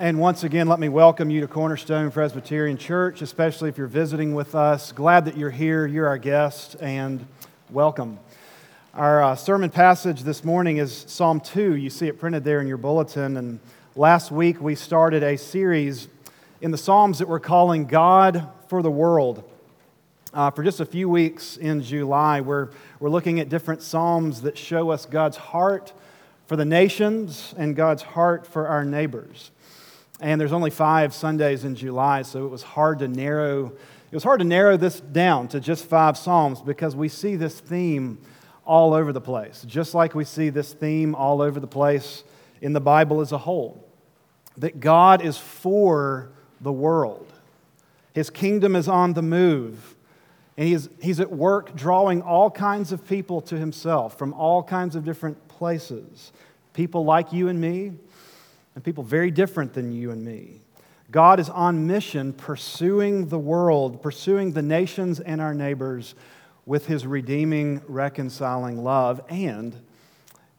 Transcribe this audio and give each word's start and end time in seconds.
And 0.00 0.18
once 0.18 0.44
again, 0.44 0.66
let 0.66 0.80
me 0.80 0.88
welcome 0.88 1.28
you 1.28 1.42
to 1.42 1.46
Cornerstone 1.46 2.10
Presbyterian 2.10 2.78
Church, 2.78 3.20
especially 3.20 3.68
if 3.68 3.76
you're 3.76 3.86
visiting 3.86 4.34
with 4.34 4.54
us. 4.54 4.92
Glad 4.92 5.26
that 5.26 5.36
you're 5.36 5.50
here. 5.50 5.86
You're 5.86 6.08
our 6.08 6.16
guest, 6.16 6.74
and 6.80 7.26
welcome. 7.68 8.18
Our 8.94 9.22
uh, 9.22 9.36
sermon 9.36 9.68
passage 9.68 10.22
this 10.22 10.42
morning 10.42 10.78
is 10.78 11.04
Psalm 11.06 11.38
2. 11.38 11.76
You 11.76 11.90
see 11.90 12.08
it 12.08 12.18
printed 12.18 12.44
there 12.44 12.62
in 12.62 12.66
your 12.66 12.78
bulletin. 12.78 13.36
And 13.36 13.60
last 13.94 14.30
week, 14.30 14.58
we 14.58 14.74
started 14.74 15.22
a 15.22 15.36
series 15.36 16.08
in 16.62 16.70
the 16.70 16.78
Psalms 16.78 17.18
that 17.18 17.28
we're 17.28 17.38
calling 17.38 17.84
God 17.84 18.48
for 18.68 18.82
the 18.82 18.90
World. 18.90 19.44
Uh, 20.32 20.50
for 20.50 20.64
just 20.64 20.80
a 20.80 20.86
few 20.86 21.10
weeks 21.10 21.58
in 21.58 21.82
July, 21.82 22.40
we're, 22.40 22.70
we're 23.00 23.10
looking 23.10 23.38
at 23.38 23.50
different 23.50 23.82
Psalms 23.82 24.40
that 24.40 24.56
show 24.56 24.88
us 24.88 25.04
God's 25.04 25.36
heart 25.36 25.92
for 26.46 26.56
the 26.56 26.64
nations 26.64 27.54
and 27.58 27.76
God's 27.76 28.02
heart 28.02 28.46
for 28.46 28.66
our 28.66 28.82
neighbors. 28.82 29.50
And 30.20 30.40
there's 30.40 30.52
only 30.52 30.70
five 30.70 31.14
Sundays 31.14 31.64
in 31.64 31.74
July, 31.74 32.22
so 32.22 32.44
it 32.44 32.48
was 32.48 32.62
hard 32.62 32.98
to 32.98 33.08
narrow. 33.08 33.72
It 34.10 34.14
was 34.14 34.24
hard 34.24 34.40
to 34.40 34.46
narrow 34.46 34.76
this 34.76 35.00
down 35.00 35.48
to 35.48 35.60
just 35.60 35.86
five 35.86 36.18
Psalms 36.18 36.60
because 36.60 36.94
we 36.94 37.08
see 37.08 37.36
this 37.36 37.58
theme 37.58 38.18
all 38.64 38.92
over 38.92 39.12
the 39.12 39.20
place, 39.20 39.64
just 39.66 39.94
like 39.94 40.14
we 40.14 40.24
see 40.24 40.50
this 40.50 40.72
theme 40.72 41.14
all 41.14 41.40
over 41.40 41.58
the 41.58 41.66
place 41.66 42.22
in 42.60 42.72
the 42.72 42.80
Bible 42.80 43.20
as 43.20 43.32
a 43.32 43.38
whole. 43.38 43.88
That 44.58 44.80
God 44.80 45.22
is 45.22 45.38
for 45.38 46.30
the 46.60 46.72
world, 46.72 47.32
His 48.14 48.28
kingdom 48.28 48.76
is 48.76 48.88
on 48.88 49.14
the 49.14 49.22
move, 49.22 49.96
and 50.58 50.68
He's, 50.68 50.90
he's 51.00 51.20
at 51.20 51.32
work 51.32 51.74
drawing 51.74 52.20
all 52.20 52.50
kinds 52.50 52.92
of 52.92 53.06
people 53.08 53.40
to 53.42 53.56
Himself 53.56 54.18
from 54.18 54.34
all 54.34 54.62
kinds 54.62 54.94
of 54.94 55.04
different 55.04 55.48
places. 55.48 56.32
People 56.74 57.04
like 57.04 57.32
you 57.32 57.48
and 57.48 57.60
me, 57.60 57.92
and 58.74 58.84
people 58.84 59.04
very 59.04 59.30
different 59.30 59.74
than 59.74 59.92
you 59.92 60.10
and 60.10 60.24
me. 60.24 60.60
God 61.10 61.40
is 61.40 61.48
on 61.48 61.86
mission 61.86 62.32
pursuing 62.32 63.28
the 63.28 63.38
world, 63.38 64.02
pursuing 64.02 64.52
the 64.52 64.62
nations 64.62 65.18
and 65.18 65.40
our 65.40 65.54
neighbors 65.54 66.14
with 66.66 66.86
his 66.86 67.06
redeeming, 67.06 67.82
reconciling 67.88 68.84
love, 68.84 69.20
and 69.28 69.74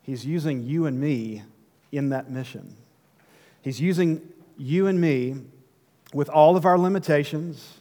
he's 0.01 0.25
using 0.25 0.63
you 0.63 0.87
and 0.87 0.99
me 0.99 1.43
in 1.91 2.09
that 2.09 2.29
mission. 2.29 2.75
He's 3.61 3.79
using 3.79 4.21
you 4.57 4.87
and 4.87 4.99
me 4.99 5.37
with 6.13 6.29
all 6.29 6.57
of 6.57 6.65
our 6.65 6.77
limitations, 6.77 7.79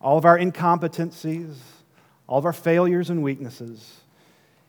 all 0.00 0.16
of 0.16 0.24
our 0.24 0.38
incompetencies, 0.38 1.54
all 2.26 2.38
of 2.38 2.46
our 2.46 2.52
failures 2.52 3.10
and 3.10 3.22
weaknesses. 3.22 4.00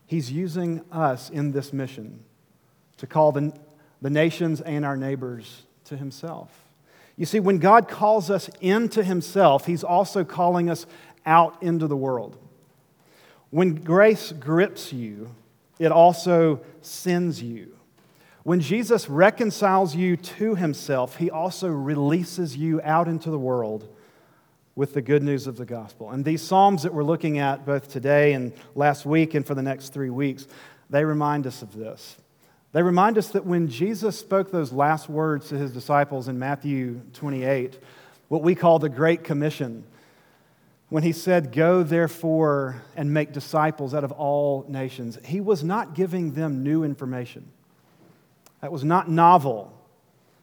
He's 0.05 0.31
using 0.31 0.83
us 0.91 1.29
in 1.29 1.53
this 1.53 1.71
mission 1.71 2.23
to 2.97 3.07
call 3.07 3.31
the 3.31 3.53
the 4.03 4.09
nations 4.09 4.61
and 4.61 4.85
our 4.85 4.97
neighbors 4.97 5.63
to 5.85 5.97
himself. 5.97 6.51
You 7.15 7.25
see, 7.25 7.39
when 7.39 7.57
God 7.57 7.87
calls 7.87 8.29
us 8.29 8.49
into 8.59 9.03
himself, 9.03 9.65
he's 9.65 9.83
also 9.83 10.23
calling 10.23 10.69
us 10.69 10.85
out 11.25 11.63
into 11.63 11.87
the 11.87 11.95
world. 11.95 12.37
When 13.49 13.75
grace 13.75 14.33
grips 14.33 14.91
you, 14.91 15.33
it 15.79 15.91
also 15.91 16.61
sends 16.81 17.41
you. 17.41 17.77
When 18.43 18.59
Jesus 18.59 19.09
reconciles 19.09 19.95
you 19.95 20.17
to 20.17 20.55
himself, 20.55 21.15
he 21.15 21.31
also 21.31 21.69
releases 21.69 22.57
you 22.57 22.81
out 22.83 23.07
into 23.07 23.29
the 23.29 23.39
world 23.39 23.87
with 24.75 24.93
the 24.93 25.01
good 25.01 25.23
news 25.23 25.47
of 25.47 25.55
the 25.55 25.65
gospel. 25.65 26.09
And 26.09 26.25
these 26.25 26.41
Psalms 26.41 26.83
that 26.83 26.93
we're 26.93 27.03
looking 27.03 27.37
at 27.37 27.65
both 27.65 27.89
today 27.89 28.33
and 28.33 28.51
last 28.75 29.05
week 29.05 29.33
and 29.33 29.45
for 29.45 29.55
the 29.55 29.61
next 29.61 29.93
three 29.93 30.09
weeks, 30.09 30.45
they 30.89 31.05
remind 31.05 31.47
us 31.47 31.61
of 31.61 31.73
this. 31.73 32.17
They 32.73 32.81
remind 32.81 33.19
us 33.19 33.29
that 33.29 33.45
when 33.45 33.67
Jesus 33.67 34.17
spoke 34.17 34.51
those 34.51 34.73
last 34.73 35.07
words 35.07 35.49
to 35.49 35.57
his 35.57 35.71
disciples 35.71 36.27
in 36.27 36.39
Matthew 36.39 37.01
28, 37.13 37.79
what 38.29 38.41
we 38.41 38.55
call 38.55 38.79
the 38.79 38.89
Great 38.89 39.23
Commission, 39.23 39.83
when 40.89 41.03
he 41.03 41.11
said, 41.11 41.51
Go 41.51 41.83
therefore 41.83 42.81
and 42.95 43.13
make 43.13 43.31
disciples 43.31 43.93
out 43.93 44.03
of 44.03 44.11
all 44.11 44.65
nations, 44.67 45.19
he 45.23 45.39
was 45.39 45.63
not 45.63 45.93
giving 45.93 46.33
them 46.33 46.63
new 46.63 46.83
information. 46.83 47.47
That 48.61 48.71
was 48.71 48.83
not 48.83 49.07
novel. 49.07 49.71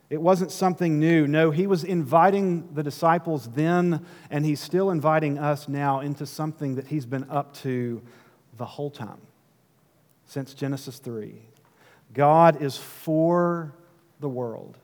It 0.08 0.20
wasn't 0.20 0.52
something 0.52 1.00
new. 1.00 1.26
No, 1.26 1.50
he 1.50 1.66
was 1.66 1.82
inviting 1.82 2.74
the 2.74 2.82
disciples 2.84 3.48
then, 3.48 4.06
and 4.30 4.44
he's 4.44 4.60
still 4.60 4.90
inviting 4.90 5.36
us 5.36 5.68
now 5.68 5.98
into 5.98 6.26
something 6.26 6.76
that 6.76 6.86
he's 6.86 7.06
been 7.06 7.28
up 7.28 7.54
to 7.58 8.02
the 8.56 8.66
whole 8.66 8.90
time 8.90 9.20
since 10.26 10.54
Genesis 10.54 10.98
3. 10.98 11.49
God 12.12 12.62
is 12.62 12.76
for 12.76 13.72
the 14.20 14.28
world. 14.28 14.76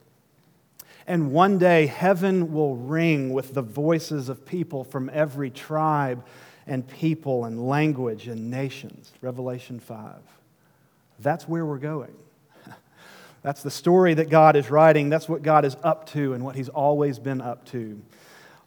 And 1.07 1.33
one 1.33 1.59
day, 1.59 1.87
heaven 1.87 2.53
will 2.53 2.75
ring 2.75 3.33
with 3.33 3.55
the 3.55 3.63
voices 3.63 4.29
of 4.29 4.45
people 4.45 4.83
from 4.83 5.09
every 5.13 5.51
tribe 5.51 6.25
and 6.67 6.87
people 6.87 7.45
and 7.45 7.69
language 7.69 8.27
and 8.27 8.51
nations. 8.51 9.13
Revelation 9.21 9.79
5. 9.79 10.17
That's 11.21 11.49
where 11.49 11.65
we're 11.65 11.79
going. 11.79 12.15
That's 13.43 13.63
the 13.63 13.71
story 13.71 14.15
that 14.15 14.31
God 14.31 14.57
is 14.57 14.69
writing. 14.69 15.09
That's 15.09 15.29
what 15.29 15.43
God 15.43 15.65
is 15.65 15.77
up 15.85 16.09
to 16.11 16.35
and 16.35 16.45
what 16.45 16.57
He's 16.57 16.69
always 16.69 17.21
been 17.21 17.41
up 17.41 17.65
to. 17.67 18.03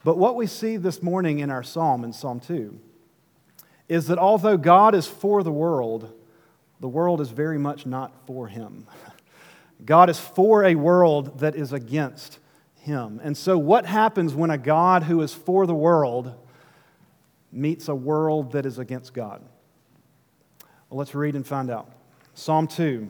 But 0.06 0.18
what 0.18 0.38
we 0.38 0.48
see 0.48 0.78
this 0.78 1.03
morning 1.03 1.40
in 1.40 1.50
our 1.50 1.64
psalm, 1.64 2.06
in 2.06 2.14
Psalm 2.14 2.40
2, 2.40 2.80
is 3.90 4.08
that 4.08 4.18
although 4.18 4.56
God 4.56 4.96
is 4.96 5.08
for 5.08 5.44
the 5.44 5.52
world, 5.52 6.14
the 6.79 6.88
world 6.88 7.22
is 7.22 7.29
very 7.29 7.57
much 7.57 7.85
not 7.85 8.13
for 8.25 8.47
him. 8.47 8.88
God 9.85 10.09
is 10.09 10.19
for 10.19 10.63
a 10.63 10.75
world 10.75 11.40
that 11.40 11.56
is 11.56 11.73
against 11.73 12.40
him. 12.75 13.19
And 13.23 13.35
so, 13.35 13.57
what 13.57 13.85
happens 13.85 14.34
when 14.34 14.50
a 14.50 14.57
God 14.57 15.03
who 15.03 15.22
is 15.22 15.34
for 15.34 15.66
the 15.66 15.75
world 15.75 16.34
meets 17.51 17.88
a 17.88 17.95
world 17.95 18.53
that 18.53 18.66
is 18.66 18.79
against 18.79 19.13
God? 19.13 19.41
Well, 20.89 20.97
let's 20.97 21.16
read 21.16 21.35
and 21.35 21.45
find 21.45 21.69
out. 21.69 21.89
Psalm 22.34 22.68
2. 22.68 23.09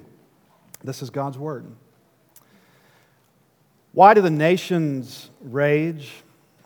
This 0.83 1.01
is 1.01 1.09
God's 1.09 1.37
word. 1.37 1.65
Why 3.91 4.13
do 4.13 4.21
the 4.21 4.29
nations 4.29 5.29
rage 5.41 6.11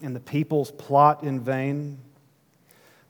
and 0.02 0.16
the 0.16 0.20
peoples 0.20 0.72
plot 0.72 1.24
in 1.24 1.40
vain? 1.40 1.98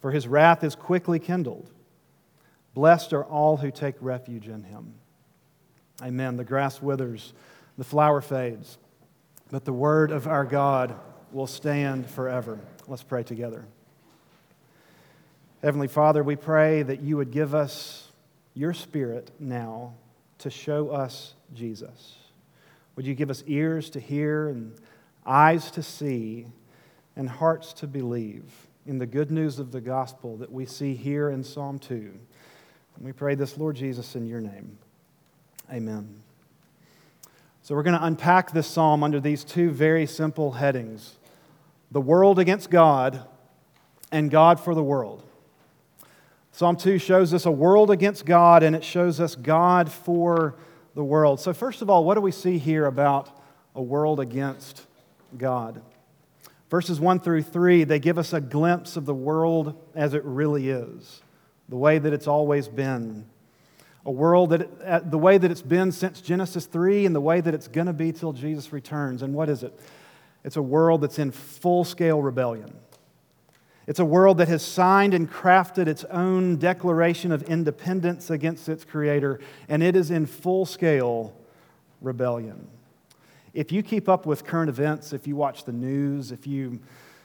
for 0.00 0.10
his 0.10 0.26
wrath 0.26 0.64
is 0.64 0.74
quickly 0.74 1.18
kindled. 1.18 1.70
Blessed 2.74 3.12
are 3.12 3.24
all 3.24 3.56
who 3.56 3.70
take 3.70 3.96
refuge 4.00 4.48
in 4.48 4.62
him. 4.64 4.94
Amen. 6.02 6.36
The 6.36 6.44
grass 6.44 6.80
withers, 6.80 7.32
the 7.76 7.84
flower 7.84 8.20
fades, 8.20 8.78
but 9.50 9.64
the 9.64 9.72
word 9.72 10.12
of 10.12 10.26
our 10.26 10.44
God 10.44 10.94
will 11.32 11.46
stand 11.46 12.08
forever. 12.08 12.58
Let's 12.86 13.02
pray 13.02 13.22
together. 13.22 13.64
Heavenly 15.62 15.88
Father, 15.88 16.22
we 16.22 16.36
pray 16.36 16.82
that 16.82 17.02
you 17.02 17.18
would 17.18 17.30
give 17.30 17.54
us 17.54 18.08
your 18.54 18.72
spirit 18.72 19.30
now 19.38 19.94
to 20.38 20.48
show 20.48 20.88
us 20.88 21.34
Jesus. 21.54 22.16
Would 22.96 23.06
you 23.06 23.14
give 23.14 23.30
us 23.30 23.44
ears 23.46 23.90
to 23.90 24.00
hear 24.00 24.48
and 24.48 24.74
eyes 25.26 25.70
to 25.72 25.82
see 25.82 26.46
and 27.14 27.28
hearts 27.28 27.74
to 27.74 27.86
believe? 27.86 28.50
In 28.90 28.98
the 28.98 29.06
good 29.06 29.30
news 29.30 29.60
of 29.60 29.70
the 29.70 29.80
gospel 29.80 30.36
that 30.38 30.50
we 30.50 30.66
see 30.66 30.96
here 30.96 31.30
in 31.30 31.44
Psalm 31.44 31.78
2. 31.78 31.94
And 31.94 32.18
we 32.98 33.12
pray 33.12 33.36
this, 33.36 33.56
Lord 33.56 33.76
Jesus, 33.76 34.16
in 34.16 34.26
your 34.26 34.40
name. 34.40 34.76
Amen. 35.72 36.20
So 37.62 37.76
we're 37.76 37.84
going 37.84 37.96
to 37.96 38.04
unpack 38.04 38.50
this 38.50 38.66
psalm 38.66 39.04
under 39.04 39.20
these 39.20 39.44
two 39.44 39.70
very 39.70 40.06
simple 40.06 40.50
headings 40.50 41.18
the 41.92 42.00
world 42.00 42.40
against 42.40 42.68
God 42.68 43.22
and 44.10 44.28
God 44.28 44.58
for 44.58 44.74
the 44.74 44.82
world. 44.82 45.22
Psalm 46.50 46.74
2 46.76 46.98
shows 46.98 47.32
us 47.32 47.46
a 47.46 47.50
world 47.52 47.92
against 47.92 48.26
God 48.26 48.64
and 48.64 48.74
it 48.74 48.82
shows 48.82 49.20
us 49.20 49.36
God 49.36 49.88
for 49.88 50.56
the 50.96 51.04
world. 51.04 51.38
So, 51.38 51.52
first 51.52 51.80
of 51.80 51.88
all, 51.88 52.02
what 52.02 52.16
do 52.16 52.20
we 52.20 52.32
see 52.32 52.58
here 52.58 52.86
about 52.86 53.40
a 53.76 53.82
world 53.82 54.18
against 54.18 54.84
God? 55.38 55.80
Verses 56.70 57.00
1 57.00 57.20
through 57.20 57.42
3, 57.42 57.82
they 57.82 57.98
give 57.98 58.16
us 58.16 58.32
a 58.32 58.40
glimpse 58.40 58.96
of 58.96 59.04
the 59.04 59.14
world 59.14 59.76
as 59.96 60.14
it 60.14 60.24
really 60.24 60.70
is, 60.70 61.20
the 61.68 61.76
way 61.76 61.98
that 61.98 62.12
it's 62.12 62.28
always 62.28 62.68
been. 62.68 63.26
A 64.06 64.10
world 64.10 64.50
that, 64.50 64.62
it, 64.62 65.10
the 65.10 65.18
way 65.18 65.36
that 65.36 65.50
it's 65.50 65.62
been 65.62 65.90
since 65.90 66.20
Genesis 66.20 66.66
3 66.66 67.06
and 67.06 67.14
the 67.14 67.20
way 67.20 67.40
that 67.40 67.52
it's 67.54 67.66
going 67.66 67.88
to 67.88 67.92
be 67.92 68.12
till 68.12 68.32
Jesus 68.32 68.72
returns. 68.72 69.22
And 69.22 69.34
what 69.34 69.48
is 69.48 69.64
it? 69.64 69.78
It's 70.44 70.56
a 70.56 70.62
world 70.62 71.00
that's 71.00 71.18
in 71.18 71.32
full 71.32 71.84
scale 71.84 72.22
rebellion. 72.22 72.72
It's 73.88 73.98
a 73.98 74.04
world 74.04 74.38
that 74.38 74.46
has 74.46 74.64
signed 74.64 75.12
and 75.12 75.28
crafted 75.28 75.88
its 75.88 76.04
own 76.04 76.56
declaration 76.56 77.32
of 77.32 77.42
independence 77.42 78.30
against 78.30 78.68
its 78.68 78.84
creator, 78.84 79.40
and 79.68 79.82
it 79.82 79.96
is 79.96 80.12
in 80.12 80.26
full 80.26 80.64
scale 80.64 81.34
rebellion. 82.00 82.68
If 83.52 83.72
you 83.72 83.82
keep 83.82 84.08
up 84.08 84.26
with 84.26 84.44
current 84.44 84.68
events, 84.68 85.12
if 85.12 85.26
you 85.26 85.34
watch 85.34 85.64
the 85.64 85.72
news, 85.72 86.30
if 86.30 86.46
you, 86.46 86.80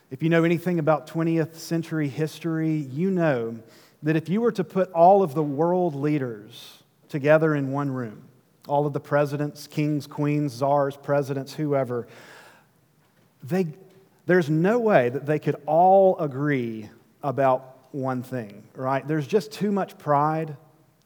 if 0.10 0.24
you 0.24 0.30
know 0.30 0.44
anything 0.44 0.80
about 0.80 1.08
20th 1.08 1.56
century 1.56 2.08
history, 2.08 2.88
you 2.92 3.12
know 3.12 3.60
that 4.02 4.16
if 4.16 4.28
you 4.28 4.42
were 4.42 4.52
to 4.54 4.64
put 4.64 4.92
all 4.92 5.22
of 5.22 5.36
the 5.36 5.44
world 5.44 5.94
leaders 5.94 6.80
together 7.10 7.56
in 7.56 7.72
one 7.72 7.92
room, 7.92 8.24
all 8.68 8.88
of 8.88 8.94
the 8.94 9.00
presidents, 9.00 9.68
kings, 9.68 10.08
queens, 10.08 10.52
czars, 10.52 10.98
presidents, 10.98 11.54
whoever, 11.54 12.08
they, 13.44 13.68
there's 14.26 14.50
no 14.50 14.80
way 14.80 15.10
that 15.10 15.28
they 15.28 15.38
could 15.38 15.56
all 15.68 16.18
agree 16.18 16.90
about 17.22 17.78
one 17.92 18.24
thing, 18.24 18.64
right? 18.76 19.08
There's 19.08 19.28
just 19.28 19.52
too 19.52 19.72
much 19.72 19.98
pride, 20.00 20.58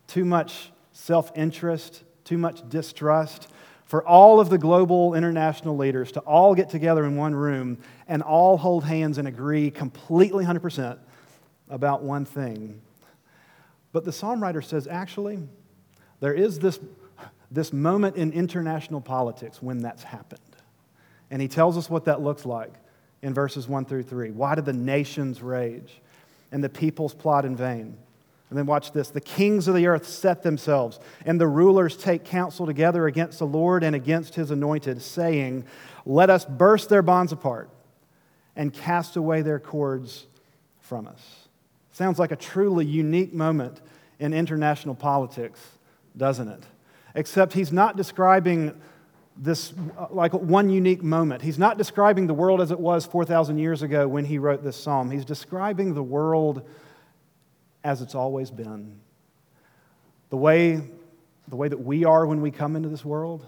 too 0.07 0.23
much 0.23 0.71
self 0.93 1.31
interest, 1.35 2.03
too 2.23 2.37
much 2.37 2.67
distrust 2.69 3.49
for 3.89 4.07
all 4.07 4.39
of 4.39 4.49
the 4.49 4.57
global 4.59 5.15
international 5.15 5.75
leaders 5.75 6.11
to 6.11 6.19
all 6.19 6.53
get 6.53 6.69
together 6.69 7.05
in 7.05 7.15
one 7.15 7.33
room 7.33 7.75
and 8.07 8.21
all 8.21 8.55
hold 8.55 8.83
hands 8.83 9.17
and 9.17 9.27
agree 9.27 9.71
completely 9.71 10.45
100% 10.45 10.99
about 11.71 12.03
one 12.03 12.23
thing. 12.23 12.79
But 13.91 14.05
the 14.05 14.11
psalm 14.11 14.43
writer 14.43 14.61
says 14.61 14.85
actually, 14.85 15.39
there 16.19 16.35
is 16.35 16.59
this, 16.59 16.79
this 17.49 17.73
moment 17.73 18.15
in 18.15 18.31
international 18.31 19.01
politics 19.01 19.59
when 19.59 19.79
that's 19.79 20.03
happened. 20.03 20.39
And 21.31 21.41
he 21.41 21.47
tells 21.47 21.75
us 21.75 21.89
what 21.89 22.05
that 22.05 22.21
looks 22.21 22.45
like 22.45 22.73
in 23.23 23.33
verses 23.33 23.67
1 23.67 23.85
through 23.85 24.03
3. 24.03 24.29
Why 24.29 24.53
did 24.53 24.65
the 24.65 24.73
nations 24.73 25.41
rage 25.41 25.99
and 26.51 26.63
the 26.63 26.69
peoples 26.69 27.15
plot 27.15 27.43
in 27.43 27.55
vain? 27.55 27.97
And 28.49 28.57
then 28.57 28.65
watch 28.65 28.91
this 28.91 29.09
the 29.09 29.21
kings 29.21 29.67
of 29.67 29.75
the 29.75 29.87
earth 29.87 30.07
set 30.07 30.43
themselves, 30.43 30.99
and 31.25 31.39
the 31.39 31.47
rulers 31.47 31.95
take 31.95 32.23
counsel 32.23 32.65
together 32.65 33.05
against 33.07 33.39
the 33.39 33.45
Lord 33.45 33.83
and 33.83 33.95
against 33.95 34.35
his 34.35 34.51
anointed, 34.51 35.01
saying, 35.01 35.65
Let 36.05 36.29
us 36.29 36.45
burst 36.45 36.89
their 36.89 37.01
bonds 37.03 37.31
apart 37.31 37.69
and 38.55 38.73
cast 38.73 39.15
away 39.15 39.41
their 39.41 39.59
cords 39.59 40.25
from 40.79 41.07
us. 41.07 41.47
Sounds 41.91 42.17
like 42.17 42.31
a 42.31 42.35
truly 42.35 42.85
unique 42.85 43.33
moment 43.33 43.81
in 44.19 44.33
international 44.33 44.95
politics, 44.95 45.59
doesn't 46.17 46.47
it? 46.47 46.63
Except 47.15 47.53
he's 47.53 47.71
not 47.71 47.97
describing 47.97 48.79
this 49.37 49.73
uh, 49.97 50.07
like 50.09 50.33
one 50.33 50.69
unique 50.69 51.01
moment. 51.01 51.41
He's 51.41 51.57
not 51.57 51.77
describing 51.77 52.27
the 52.27 52.33
world 52.33 52.61
as 52.61 52.71
it 52.71 52.79
was 52.79 53.05
4,000 53.05 53.57
years 53.57 53.81
ago 53.81 54.07
when 54.07 54.25
he 54.25 54.37
wrote 54.37 54.63
this 54.63 54.75
psalm. 54.75 55.11
He's 55.11 55.25
describing 55.25 55.93
the 55.93 56.03
world 56.03 56.67
as 57.83 58.01
it's 58.01 58.15
always 58.15 58.51
been. 58.51 58.99
The 60.29 60.37
way, 60.37 60.81
the 61.47 61.55
way 61.55 61.67
that 61.67 61.79
we 61.79 62.05
are 62.05 62.25
when 62.25 62.41
we 62.41 62.51
come 62.51 62.75
into 62.75 62.89
this 62.89 63.03
world, 63.03 63.45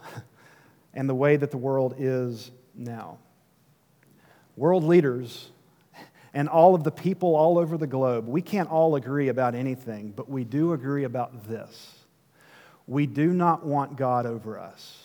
and 0.94 1.08
the 1.08 1.16
way 1.16 1.38
that 1.38 1.52
the 1.52 1.58
world 1.58 1.96
is 1.98 2.52
now. 2.76 3.18
World 4.56 4.84
leaders 4.84 5.50
and 6.34 6.50
all 6.50 6.76
of 6.76 6.84
the 6.84 6.92
people 6.92 7.36
all 7.36 7.58
over 7.58 7.78
the 7.78 7.88
globe, 7.88 8.28
we 8.28 8.42
can't 8.42 8.70
all 8.70 8.96
agree 8.96 9.30
about 9.30 9.56
anything, 9.56 10.12
but 10.16 10.30
we 10.30 10.44
do 10.44 10.74
agree 10.74 11.04
about 11.04 11.48
this. 11.48 11.96
We 12.88 13.06
do 13.06 13.34
not 13.34 13.66
want 13.66 13.96
God 13.96 14.26
over 14.26 14.60
us. 14.60 14.98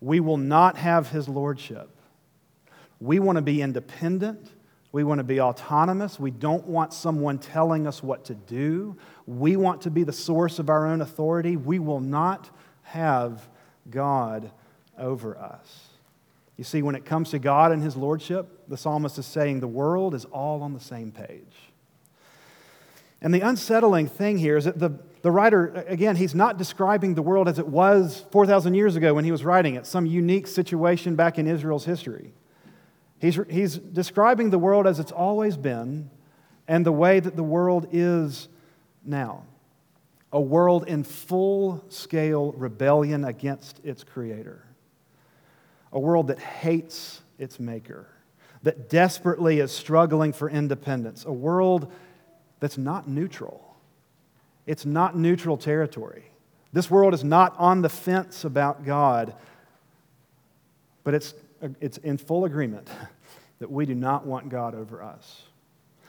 We 0.00 0.20
will 0.20 0.36
not 0.36 0.76
have 0.76 1.08
his 1.08 1.28
lordship. 1.28 1.88
We 3.00 3.20
want 3.20 3.36
to 3.36 3.42
be 3.42 3.62
independent. 3.62 4.50
We 4.92 5.04
want 5.04 5.18
to 5.18 5.24
be 5.24 5.40
autonomous. 5.40 6.20
We 6.20 6.30
don't 6.30 6.66
want 6.66 6.92
someone 6.92 7.38
telling 7.38 7.86
us 7.86 8.02
what 8.02 8.26
to 8.26 8.34
do. 8.34 8.96
We 9.26 9.56
want 9.56 9.82
to 9.82 9.90
be 9.90 10.04
the 10.04 10.12
source 10.12 10.58
of 10.58 10.68
our 10.68 10.86
own 10.86 11.00
authority. 11.00 11.56
We 11.56 11.78
will 11.78 12.00
not 12.00 12.50
have 12.82 13.48
God 13.88 14.50
over 14.98 15.36
us. 15.38 15.88
You 16.58 16.64
see, 16.64 16.82
when 16.82 16.94
it 16.94 17.06
comes 17.06 17.30
to 17.30 17.38
God 17.38 17.72
and 17.72 17.82
His 17.82 17.96
Lordship, 17.96 18.68
the 18.68 18.76
psalmist 18.76 19.18
is 19.18 19.24
saying 19.24 19.60
the 19.60 19.66
world 19.66 20.14
is 20.14 20.26
all 20.26 20.62
on 20.62 20.74
the 20.74 20.80
same 20.80 21.10
page. 21.10 21.56
And 23.22 23.32
the 23.32 23.40
unsettling 23.40 24.08
thing 24.08 24.36
here 24.36 24.58
is 24.58 24.64
that 24.66 24.78
the, 24.78 24.98
the 25.22 25.30
writer, 25.30 25.84
again, 25.86 26.16
he's 26.16 26.34
not 26.34 26.58
describing 26.58 27.14
the 27.14 27.22
world 27.22 27.48
as 27.48 27.58
it 27.58 27.68
was 27.68 28.26
4,000 28.32 28.74
years 28.74 28.96
ago 28.96 29.14
when 29.14 29.24
he 29.24 29.30
was 29.30 29.44
writing 29.44 29.76
it, 29.76 29.86
some 29.86 30.04
unique 30.04 30.48
situation 30.48 31.14
back 31.14 31.38
in 31.38 31.46
Israel's 31.46 31.84
history. 31.84 32.34
He's, 33.22 33.38
he's 33.48 33.78
describing 33.78 34.50
the 34.50 34.58
world 34.58 34.84
as 34.84 34.98
it's 34.98 35.12
always 35.12 35.56
been 35.56 36.10
and 36.66 36.84
the 36.84 36.90
way 36.90 37.20
that 37.20 37.36
the 37.36 37.42
world 37.44 37.86
is 37.92 38.48
now. 39.04 39.44
A 40.32 40.40
world 40.40 40.88
in 40.88 41.04
full 41.04 41.84
scale 41.88 42.50
rebellion 42.50 43.24
against 43.24 43.78
its 43.84 44.02
creator, 44.02 44.64
a 45.92 46.00
world 46.00 46.26
that 46.28 46.40
hates 46.40 47.22
its 47.38 47.60
maker, 47.60 48.08
that 48.64 48.90
desperately 48.90 49.60
is 49.60 49.70
struggling 49.70 50.32
for 50.32 50.50
independence, 50.50 51.24
a 51.24 51.32
world 51.32 51.92
that's 52.58 52.76
not 52.76 53.06
neutral. 53.08 53.76
It's 54.66 54.84
not 54.84 55.16
neutral 55.16 55.56
territory. 55.56 56.24
This 56.72 56.90
world 56.90 57.14
is 57.14 57.22
not 57.22 57.54
on 57.56 57.82
the 57.82 57.88
fence 57.88 58.44
about 58.44 58.84
God, 58.84 59.36
but 61.04 61.14
it's, 61.14 61.34
it's 61.80 61.98
in 61.98 62.18
full 62.18 62.44
agreement 62.44 62.88
that 63.58 63.70
we 63.70 63.86
do 63.86 63.94
not 63.94 64.26
want 64.26 64.48
God 64.48 64.74
over 64.74 65.02
us. 65.02 65.42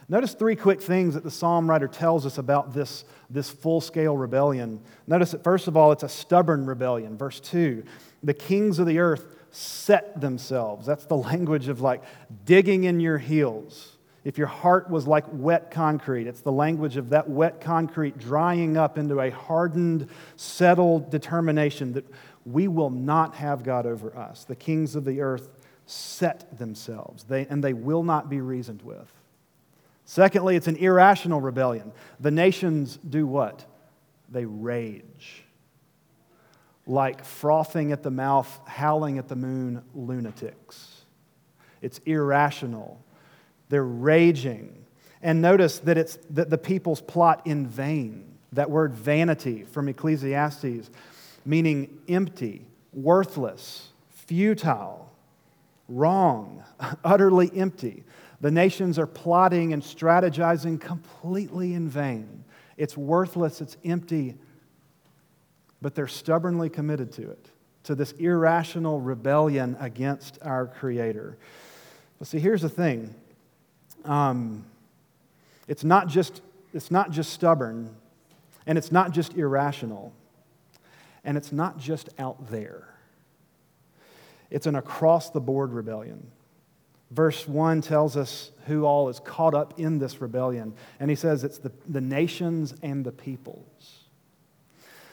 Notice 0.09 0.33
three 0.33 0.55
quick 0.55 0.81
things 0.81 1.13
that 1.13 1.23
the 1.23 1.31
psalm 1.31 1.69
writer 1.69 1.87
tells 1.87 2.25
us 2.25 2.37
about 2.37 2.73
this, 2.73 3.05
this 3.29 3.49
full 3.49 3.79
scale 3.79 4.17
rebellion. 4.17 4.81
Notice 5.07 5.31
that, 5.31 5.43
first 5.43 5.67
of 5.67 5.77
all, 5.77 5.91
it's 5.91 6.03
a 6.03 6.09
stubborn 6.09 6.65
rebellion. 6.65 7.17
Verse 7.17 7.39
2 7.39 7.83
the 8.25 8.33
kings 8.33 8.79
of 8.79 8.87
the 8.87 8.99
earth 8.99 9.35
set 9.51 10.19
themselves. 10.19 10.85
That's 10.85 11.05
the 11.05 11.17
language 11.31 11.67
of 11.67 11.81
like 11.81 12.03
digging 12.45 12.85
in 12.85 12.99
your 12.99 13.17
heels 13.17 13.93
if 14.23 14.37
your 14.37 14.47
heart 14.47 14.89
was 14.89 15.05
like 15.05 15.25
wet 15.31 15.69
concrete, 15.69 16.27
it's 16.27 16.41
the 16.41 16.51
language 16.51 16.95
of 16.95 17.09
that 17.09 17.29
wet 17.29 17.59
concrete 17.59 18.17
drying 18.17 18.77
up 18.77 18.97
into 18.97 19.19
a 19.19 19.29
hardened, 19.29 20.07
settled 20.37 21.11
determination 21.11 21.93
that 21.93 22.05
we 22.45 22.67
will 22.67 22.89
not 22.89 23.35
have 23.35 23.63
God 23.63 23.85
over 23.85 24.15
us. 24.15 24.45
The 24.45 24.55
kings 24.55 24.95
of 24.95 25.05
the 25.05 25.21
earth 25.21 25.49
set 25.85 26.57
themselves, 26.57 27.23
they, 27.23 27.45
and 27.47 27.63
they 27.63 27.73
will 27.73 28.03
not 28.03 28.29
be 28.29 28.41
reasoned 28.41 28.81
with. 28.81 29.11
Secondly, 30.05 30.55
it's 30.55 30.67
an 30.67 30.75
irrational 30.75 31.41
rebellion. 31.41 31.91
The 32.19 32.31
nations 32.31 32.97
do 32.97 33.25
what? 33.25 33.65
They 34.29 34.45
rage. 34.45 35.43
Like 36.85 37.23
frothing 37.23 37.91
at 37.91 38.03
the 38.03 38.11
mouth, 38.11 38.59
howling 38.67 39.17
at 39.17 39.29
the 39.29 39.35
moon 39.35 39.83
lunatics. 39.93 41.05
It's 41.81 41.99
irrational 41.99 43.03
they're 43.73 43.83
raging. 43.83 44.85
And 45.23 45.41
notice 45.41 45.79
that 45.79 45.97
it's 45.97 46.19
that 46.29 46.51
the 46.51 46.59
people's 46.59 47.01
plot 47.01 47.41
in 47.45 47.65
vain. 47.65 48.37
That 48.51 48.69
word 48.69 48.93
vanity 48.93 49.63
from 49.63 49.89
Ecclesiastes, 49.89 50.91
meaning 51.45 51.99
empty, 52.07 52.65
worthless, 52.93 53.89
futile, 54.09 55.11
wrong, 55.87 56.63
utterly 57.03 57.51
empty. 57.55 58.03
The 58.41 58.51
nations 58.51 58.99
are 58.99 59.07
plotting 59.07 59.73
and 59.73 59.81
strategizing 59.81 60.79
completely 60.79 61.73
in 61.73 61.87
vain. 61.87 62.43
It's 62.77 62.97
worthless, 62.97 63.61
it's 63.61 63.77
empty, 63.85 64.35
but 65.81 65.95
they're 65.95 66.07
stubbornly 66.07 66.69
committed 66.69 67.11
to 67.13 67.29
it, 67.29 67.49
to 67.83 67.95
this 67.95 68.13
irrational 68.13 68.99
rebellion 68.99 69.77
against 69.79 70.39
our 70.41 70.67
Creator. 70.67 71.37
But 72.19 72.27
see, 72.27 72.39
here's 72.39 72.61
the 72.61 72.69
thing 72.69 73.13
um, 74.05 74.65
it's, 75.67 75.83
not 75.83 76.07
just, 76.07 76.41
it's 76.73 76.91
not 76.91 77.11
just 77.11 77.31
stubborn, 77.31 77.95
and 78.65 78.77
it's 78.77 78.91
not 78.91 79.11
just 79.11 79.35
irrational, 79.35 80.13
and 81.23 81.37
it's 81.37 81.51
not 81.51 81.77
just 81.77 82.09
out 82.19 82.49
there. 82.49 82.87
It's 84.49 84.67
an 84.67 84.75
across 84.75 85.29
the 85.29 85.41
board 85.41 85.73
rebellion. 85.73 86.31
Verse 87.11 87.47
1 87.47 87.81
tells 87.81 88.17
us 88.17 88.51
who 88.65 88.85
all 88.85 89.09
is 89.09 89.19
caught 89.19 89.53
up 89.53 89.79
in 89.79 89.99
this 89.99 90.19
rebellion. 90.21 90.73
And 90.99 91.09
he 91.09 91.15
says 91.15 91.43
it's 91.43 91.59
the, 91.59 91.71
the 91.87 92.01
nations 92.01 92.73
and 92.81 93.05
the 93.05 93.11
peoples. 93.11 94.03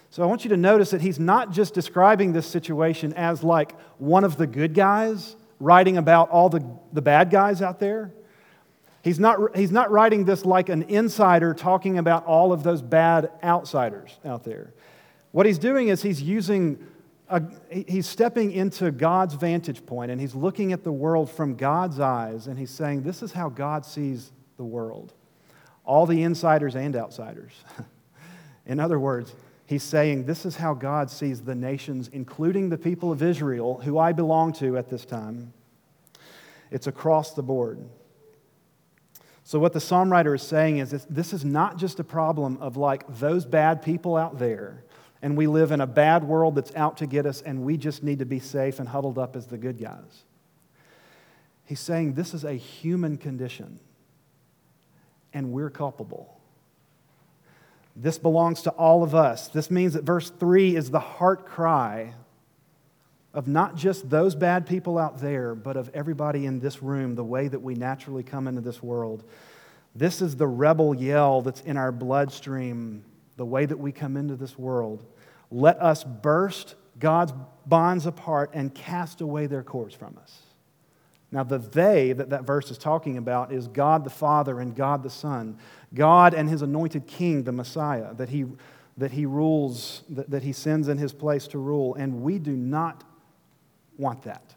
So 0.09 0.23
I 0.23 0.27
want 0.27 0.45
you 0.45 0.51
to 0.51 0.57
notice 0.57 0.91
that 0.91 1.03
he's 1.03 1.21
not 1.21 1.53
just 1.53 1.73
describing 1.73 2.33
this 2.33 2.47
situation 2.47 3.13
as 3.15 3.45
like 3.45 3.79
one 3.99 4.25
of 4.25 4.37
the 4.37 4.47
good 4.47 4.75
guys 4.75 5.37
writing 5.61 5.99
about 5.99 6.31
all 6.31 6.49
the, 6.49 6.65
the 6.93 7.03
bad 7.03 7.31
guys 7.31 7.63
out 7.63 7.79
there. 7.79 8.13
He's 9.03 9.19
not, 9.19 9.57
he's 9.57 9.71
not 9.71 9.91
writing 9.91 10.25
this 10.25 10.45
like 10.45 10.69
an 10.69 10.83
insider 10.85 11.55
talking 11.55 11.99
about 11.99 12.27
all 12.27 12.53
of 12.53 12.63
those 12.63 12.83
bad 12.83 13.31
outsiders 13.43 14.19
out 14.25 14.45
there. 14.45 14.75
What 15.33 15.47
he's 15.47 15.59
doing 15.59 15.89
is 15.89 16.03
he's 16.03 16.21
using, 16.21 16.85
a, 17.29 17.43
he's 17.71 18.07
stepping 18.07 18.51
into 18.53 18.91
God's 18.91 19.35
vantage 19.35 19.87
point 19.87 20.11
and 20.11 20.21
he's 20.21 20.35
looking 20.35 20.73
at 20.73 20.83
the 20.83 20.93
world 20.93 21.31
from 21.31 21.55
God's 21.55 22.01
eyes 22.01 22.47
and 22.47 22.59
he's 22.59 22.71
saying, 22.71 23.03
This 23.03 23.23
is 23.23 23.33
how 23.33 23.49
God 23.49 23.87
sees 23.87 24.33
the 24.57 24.65
world. 24.65 25.13
All 25.85 26.07
the 26.07 26.23
insiders 26.23 26.75
and 26.75 26.97
outsiders. 26.97 27.53
In 28.67 28.81
other 28.81 28.99
words, 28.99 29.35
he's 29.67 29.83
saying, 29.83 30.27
This 30.27 30.45
is 30.45 30.57
how 30.57 30.75
God 30.75 31.11
sees 31.11 31.43
the 31.43 31.55
nations, 31.55 32.09
including 32.13 32.69
the 32.69 32.79
people 32.79 33.13
of 33.13 33.23
Israel, 33.23 33.81
who 33.81 33.99
I 33.99 34.13
belong 34.13 34.53
to 34.55 34.77
at 34.77 34.89
this 34.89 35.05
time. 35.05 35.53
It's 36.71 36.87
across 36.87 37.35
the 37.35 37.43
board. 37.43 37.89
So, 39.45 39.59
what 39.59 39.73
the 39.73 39.81
psalm 39.81 40.13
writer 40.13 40.35
is 40.35 40.43
saying 40.43 40.79
is 40.79 40.91
this, 40.91 41.07
this 41.11 41.33
is 41.33 41.45
not 41.45 41.77
just 41.77 41.99
a 41.99 42.05
problem 42.05 42.59
of 42.61 42.77
like 42.77 43.05
those 43.19 43.45
bad 43.45 43.83
people 43.83 44.17
out 44.17 44.39
there, 44.39 44.85
and 45.23 45.37
we 45.37 45.47
live 45.47 45.71
in 45.73 45.81
a 45.81 45.87
bad 45.87 46.25
world 46.25 46.55
that's 46.55 46.75
out 46.75 46.99
to 46.99 47.07
get 47.07 47.27
us, 47.27 47.43
and 47.43 47.63
we 47.63 47.77
just 47.77 48.03
need 48.03 48.21
to 48.21 48.25
be 48.25 48.39
safe 48.39 48.79
and 48.79 48.89
huddled 48.89 49.19
up 49.19 49.37
as 49.37 49.47
the 49.47 49.59
good 49.59 49.79
guys. 49.79 50.25
He's 51.65 51.81
saying 51.81 52.15
this 52.15 52.35
is 52.35 52.45
a 52.45 52.55
human 52.55 53.17
condition, 53.17 53.79
and 55.33 55.53
we're 55.53 55.71
culpable. 55.71 56.41
This 57.95 58.19
belongs 58.19 58.63
to 58.63 58.71
all 58.71 59.03
of 59.03 59.15
us. 59.15 59.49
This 59.49 59.71
means 59.71 59.95
that 59.95 60.05
verse 60.05 60.31
3 60.31 60.75
is 60.75 60.91
the 60.91 61.01
heart 61.01 61.47
cry 61.47 62.15
of 63.33 63.47
not 63.47 63.77
just 63.77 64.11
those 64.11 64.35
bad 64.35 64.67
people 64.67 64.99
out 64.99 65.21
there, 65.21 65.55
but 65.55 65.77
of 65.77 65.91
everybody 65.95 66.47
in 66.47 66.59
this 66.59 66.83
room, 66.83 67.15
the 67.15 67.25
way 67.25 67.47
that 67.47 67.61
we 67.61 67.75
naturally 67.75 68.23
come 68.23 68.49
into 68.49 68.61
this 68.61 68.83
world. 68.83 69.23
This 69.95 70.23
is 70.23 70.37
the 70.37 70.49
rebel 70.49 70.95
yell 70.95 71.43
that's 71.43 71.61
in 71.61 71.77
our 71.77 71.93
bloodstream, 71.93 73.05
the 73.41 73.47
way 73.47 73.65
that 73.65 73.79
we 73.79 73.91
come 73.91 74.19
into 74.19 74.37
this 74.37 74.59
world. 74.59 75.03
Let 75.51 75.81
us 75.81 76.05
burst 76.05 76.75
God's 76.99 77.33
bonds 77.65 78.05
apart 78.05 78.51
and 78.53 78.75
cast 78.75 79.23
away 79.23 79.47
their 79.47 79.63
cords 79.63 79.95
from 79.95 80.19
us. 80.21 80.43
Now, 81.33 81.43
the 81.43 81.57
they 81.57 82.13
that 82.13 82.29
that 82.29 82.43
verse 82.45 82.71
is 82.71 82.77
talking 82.77 83.17
about 83.17 83.51
is 83.51 83.67
God 83.67 84.05
the 84.05 84.11
Father 84.11 84.61
and 84.61 84.77
God 84.77 85.03
the 85.03 85.09
Son, 85.09 85.57
God 85.95 86.35
and 86.35 86.51
his 86.51 86.61
anointed 86.61 87.07
king, 87.07 87.45
the 87.45 87.53
Messiah, 87.53 88.13
that 88.13 88.29
he, 88.29 88.45
that 88.99 89.13
he 89.13 89.25
rules, 89.25 90.03
that, 90.11 90.29
that 90.31 90.43
he 90.43 90.53
sends 90.53 90.89
in 90.89 90.99
his 90.99 91.15
place 91.15 91.47
to 91.49 91.59
rule. 91.59 91.95
And 91.95 92.21
we 92.21 92.39
do 92.39 92.55
not 92.55 93.05
want 93.97 94.25
that. 94.25 94.55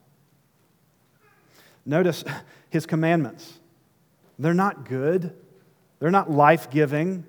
Notice 1.86 2.25
his 2.70 2.86
commandments. 2.86 3.60
They're 4.38 4.54
not 4.54 4.84
good, 4.90 5.34
they're 6.00 6.12
not 6.12 6.30
life 6.30 6.70
giving, 6.70 7.25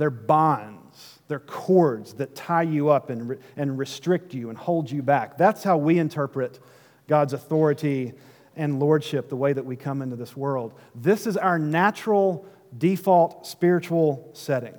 they're 0.00 0.08
bonds, 0.08 1.20
they're 1.28 1.38
cords 1.38 2.14
that 2.14 2.34
tie 2.34 2.62
you 2.62 2.88
up 2.88 3.10
and, 3.10 3.38
and 3.54 3.76
restrict 3.76 4.32
you 4.32 4.48
and 4.48 4.56
hold 4.56 4.90
you 4.90 5.02
back. 5.02 5.36
That's 5.36 5.62
how 5.62 5.76
we 5.76 5.98
interpret 5.98 6.58
God's 7.06 7.34
authority 7.34 8.14
and 8.56 8.80
lordship, 8.80 9.28
the 9.28 9.36
way 9.36 9.52
that 9.52 9.66
we 9.66 9.76
come 9.76 10.00
into 10.00 10.16
this 10.16 10.34
world. 10.34 10.72
This 10.94 11.26
is 11.26 11.36
our 11.36 11.58
natural 11.58 12.46
default 12.78 13.46
spiritual 13.46 14.30
setting. 14.32 14.74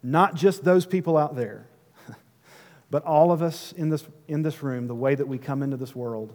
Not 0.00 0.36
just 0.36 0.62
those 0.62 0.86
people 0.86 1.18
out 1.18 1.34
there, 1.34 1.66
but 2.88 3.02
all 3.04 3.32
of 3.32 3.42
us 3.42 3.72
in 3.72 3.88
this, 3.88 4.06
in 4.28 4.42
this 4.42 4.62
room, 4.62 4.86
the 4.86 4.94
way 4.94 5.16
that 5.16 5.26
we 5.26 5.38
come 5.38 5.64
into 5.64 5.76
this 5.76 5.96
world. 5.96 6.34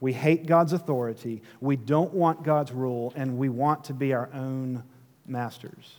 We 0.00 0.14
hate 0.14 0.46
God's 0.46 0.72
authority, 0.72 1.42
we 1.60 1.76
don't 1.76 2.14
want 2.14 2.42
God's 2.42 2.72
rule, 2.72 3.12
and 3.16 3.36
we 3.36 3.50
want 3.50 3.84
to 3.84 3.92
be 3.92 4.14
our 4.14 4.30
own 4.32 4.84
masters. 5.26 5.98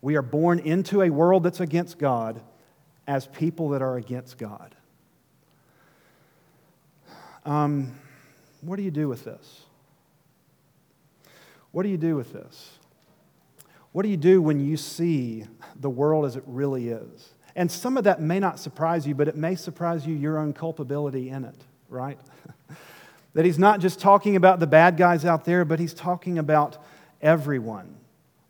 We 0.00 0.16
are 0.16 0.22
born 0.22 0.58
into 0.60 1.02
a 1.02 1.10
world 1.10 1.42
that's 1.42 1.60
against 1.60 1.98
God 1.98 2.40
as 3.06 3.26
people 3.26 3.70
that 3.70 3.82
are 3.82 3.96
against 3.96 4.38
God. 4.38 4.74
Um, 7.44 7.98
what 8.60 8.76
do 8.76 8.82
you 8.82 8.90
do 8.90 9.08
with 9.08 9.24
this? 9.24 9.62
What 11.72 11.82
do 11.82 11.88
you 11.88 11.96
do 11.96 12.16
with 12.16 12.32
this? 12.32 12.78
What 13.92 14.02
do 14.02 14.08
you 14.08 14.16
do 14.16 14.42
when 14.42 14.60
you 14.60 14.76
see 14.76 15.46
the 15.76 15.90
world 15.90 16.26
as 16.26 16.36
it 16.36 16.44
really 16.46 16.88
is? 16.88 17.30
And 17.56 17.70
some 17.70 17.96
of 17.96 18.04
that 18.04 18.20
may 18.20 18.38
not 18.38 18.58
surprise 18.58 19.06
you, 19.06 19.14
but 19.14 19.26
it 19.26 19.36
may 19.36 19.54
surprise 19.56 20.06
you 20.06 20.14
your 20.14 20.38
own 20.38 20.52
culpability 20.52 21.30
in 21.30 21.44
it, 21.44 21.56
right? 21.88 22.18
that 23.34 23.44
he's 23.44 23.58
not 23.58 23.80
just 23.80 23.98
talking 23.98 24.36
about 24.36 24.60
the 24.60 24.66
bad 24.66 24.96
guys 24.96 25.24
out 25.24 25.44
there, 25.44 25.64
but 25.64 25.80
he's 25.80 25.94
talking 25.94 26.38
about 26.38 26.76
everyone. 27.20 27.96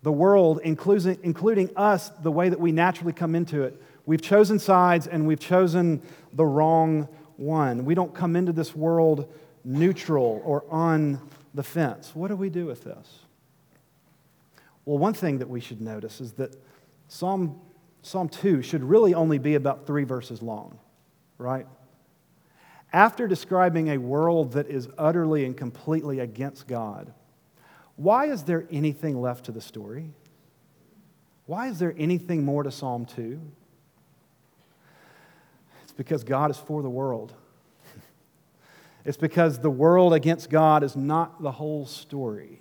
The 0.02 0.12
world, 0.12 0.61
including, 0.62 1.19
including 1.23 1.71
us, 1.76 2.11
the 2.23 2.31
way 2.31 2.49
that 2.49 2.61
we 2.61 2.73
naturally 2.73 3.12
come 3.12 3.35
into 3.35 3.62
it. 3.62 3.81
We've 4.07 4.23
chosen 4.23 4.59
sides 4.59 5.07
and 5.07 5.26
we've 5.26 5.40
chosen 5.40 6.02
the 6.33 6.47
wrong 6.47 7.09
one. 7.37 7.85
We 7.85 7.95
don't 7.95 8.14
come 8.14 8.37
into 8.37 8.52
this 8.52 8.75
world 8.75 9.33
neutral 9.64 10.40
or 10.45 10.64
on 10.71 11.21
the 11.55 11.62
fence. 11.62 12.14
What 12.14 12.28
do 12.28 12.37
we 12.37 12.49
do 12.49 12.67
with 12.67 12.85
this? 12.85 13.21
Well, 14.85 14.99
one 14.99 15.14
thing 15.14 15.38
that 15.38 15.49
we 15.49 15.61
should 15.61 15.81
notice 15.81 16.21
is 16.21 16.33
that 16.33 16.57
Psalm, 17.09 17.61
Psalm 18.02 18.28
2 18.28 18.62
should 18.62 18.83
really 18.83 19.12
only 19.14 19.38
be 19.38 19.55
about 19.55 19.87
three 19.87 20.05
verses 20.05 20.40
long, 20.40 20.78
right? 21.37 21.67
After 22.93 23.28
describing 23.28 23.88
a 23.88 23.99
world 23.99 24.52
that 24.52 24.69
is 24.69 24.88
utterly 24.97 25.45
and 25.45 25.57
completely 25.57 26.21
against 26.21 26.67
God, 26.67 27.12
why 27.99 28.26
is 28.26 28.45
there 28.45 28.64
anything 28.71 29.21
left 29.21 29.47
to 29.47 29.52
the 29.52 29.61
story? 29.61 30.12
Why 31.47 31.67
is 31.67 31.81
there 31.81 31.93
anything 31.99 32.45
more 32.45 32.62
to 32.62 32.71
Psalm 32.71 33.05
2? 33.07 33.40
It's 35.83 35.93
because 35.93 36.23
God 36.23 36.52
is 36.52 36.57
for 36.57 36.81
the 36.83 36.90
world. 36.90 37.35
It's 39.05 39.17
because 39.17 39.61
the 39.61 39.71
world 39.71 40.12
against 40.12 40.50
God 40.50 40.83
is 40.83 40.95
not 40.95 41.40
the 41.40 41.52
whole 41.52 41.87
story. 41.87 42.61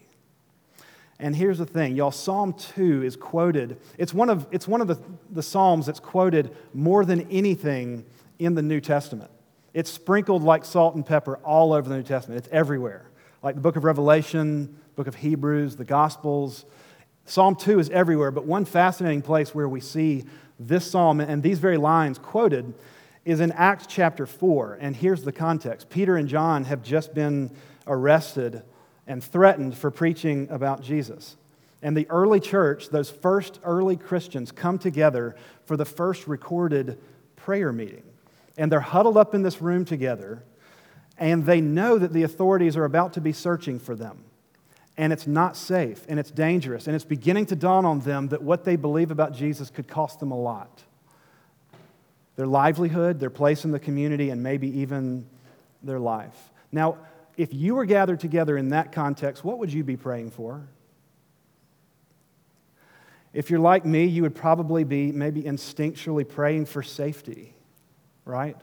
And 1.19 1.35
here's 1.35 1.57
the 1.57 1.65
thing, 1.65 1.95
y'all, 1.95 2.11
Psalm 2.11 2.53
2 2.53 3.03
is 3.03 3.17
quoted. 3.17 3.77
It's 3.97 4.13
one 4.13 4.29
of, 4.29 4.47
it's 4.51 4.67
one 4.67 4.79
of 4.79 4.87
the, 4.87 4.97
the 5.29 5.43
Psalms 5.43 5.87
that's 5.87 5.99
quoted 5.99 6.55
more 6.73 7.03
than 7.03 7.29
anything 7.29 8.05
in 8.39 8.55
the 8.55 8.61
New 8.61 8.79
Testament. 8.79 9.29
It's 9.73 9.91
sprinkled 9.91 10.41
like 10.41 10.63
salt 10.63 10.95
and 10.95 11.05
pepper 11.05 11.37
all 11.37 11.73
over 11.73 11.89
the 11.89 11.97
New 11.97 12.03
Testament. 12.03 12.45
It's 12.45 12.53
everywhere. 12.53 13.09
Like 13.43 13.55
the 13.55 13.61
book 13.61 13.75
of 13.75 13.83
Revelation, 13.83 14.79
book 14.97 15.07
of 15.07 15.13
Hebrews, 15.13 15.75
the 15.75 15.85
Gospels. 15.85 16.65
Psalm 17.25 17.55
2 17.55 17.77
is 17.77 17.89
everywhere, 17.91 18.31
but 18.31 18.45
one 18.45 18.65
fascinating 18.65 19.21
place 19.21 19.53
where 19.53 19.69
we 19.69 19.79
see 19.79 20.25
this 20.59 20.89
psalm 20.89 21.21
and 21.21 21.43
these 21.43 21.59
very 21.59 21.77
lines 21.77 22.17
quoted 22.17 22.73
is 23.23 23.39
in 23.39 23.51
Acts 23.51 23.85
chapter 23.87 24.25
4. 24.25 24.79
And 24.81 24.95
here's 24.95 25.21
the 25.21 25.31
context 25.31 25.91
Peter 25.91 26.17
and 26.17 26.27
John 26.27 26.63
have 26.63 26.81
just 26.81 27.13
been 27.13 27.51
arrested 27.85 28.63
and 29.05 29.23
threatened 29.23 29.77
for 29.77 29.91
preaching 29.91 30.47
about 30.49 30.81
Jesus. 30.81 31.37
And 31.83 31.95
the 31.95 32.09
early 32.09 32.39
church, 32.39 32.89
those 32.89 33.11
first 33.11 33.59
early 33.63 33.97
Christians, 33.97 34.51
come 34.51 34.79
together 34.79 35.35
for 35.65 35.77
the 35.77 35.85
first 35.85 36.27
recorded 36.27 36.99
prayer 37.35 37.71
meeting. 37.71 38.03
And 38.57 38.71
they're 38.71 38.79
huddled 38.79 39.15
up 39.15 39.35
in 39.35 39.43
this 39.43 39.61
room 39.61 39.85
together, 39.85 40.43
and 41.19 41.45
they 41.45 41.61
know 41.61 41.99
that 41.99 42.13
the 42.13 42.23
authorities 42.23 42.75
are 42.75 42.85
about 42.85 43.13
to 43.13 43.21
be 43.21 43.31
searching 43.31 43.77
for 43.77 43.95
them. 43.95 44.23
And 44.97 45.13
it's 45.13 45.27
not 45.27 45.55
safe, 45.55 46.03
and 46.09 46.19
it's 46.19 46.31
dangerous, 46.31 46.87
and 46.87 46.95
it's 46.95 47.05
beginning 47.05 47.45
to 47.47 47.55
dawn 47.55 47.85
on 47.85 47.99
them 47.99 48.29
that 48.29 48.41
what 48.41 48.63
they 48.63 48.75
believe 48.75 49.11
about 49.11 49.31
Jesus 49.31 49.69
could 49.69 49.87
cost 49.87 50.19
them 50.19 50.31
a 50.31 50.39
lot 50.39 50.83
their 52.35 52.45
livelihood, 52.45 53.19
their 53.19 53.31
place 53.31 53.65
in 53.65 53.71
the 53.71 53.79
community, 53.79 54.29
and 54.29 54.43
maybe 54.43 54.81
even 54.81 55.25
their 55.81 55.99
life. 55.99 56.51
Now, 56.71 56.99
if 57.35 57.51
you 57.51 57.73
were 57.73 57.85
gathered 57.85 58.19
together 58.19 58.55
in 58.57 58.69
that 58.69 58.91
context, 58.91 59.43
what 59.43 59.57
would 59.57 59.73
you 59.73 59.83
be 59.83 59.97
praying 59.97 60.29
for? 60.29 60.67
If 63.33 63.49
you're 63.49 63.59
like 63.59 63.85
me, 63.85 64.05
you 64.05 64.21
would 64.21 64.35
probably 64.35 64.83
be 64.83 65.11
maybe 65.11 65.43
instinctually 65.43 66.27
praying 66.27 66.65
for 66.65 66.83
safety, 66.83 67.53
right? 68.23 68.57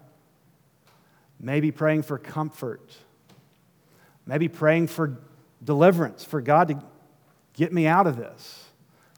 Maybe 1.40 1.72
praying 1.72 2.02
for 2.02 2.16
comfort. 2.16 2.92
Maybe 4.24 4.48
praying 4.48 4.86
for 4.86 5.18
deliverance, 5.64 6.24
for 6.24 6.40
God 6.40 6.68
to 6.68 6.82
get 7.54 7.72
me 7.72 7.86
out 7.86 8.06
of 8.06 8.16
this. 8.16 8.64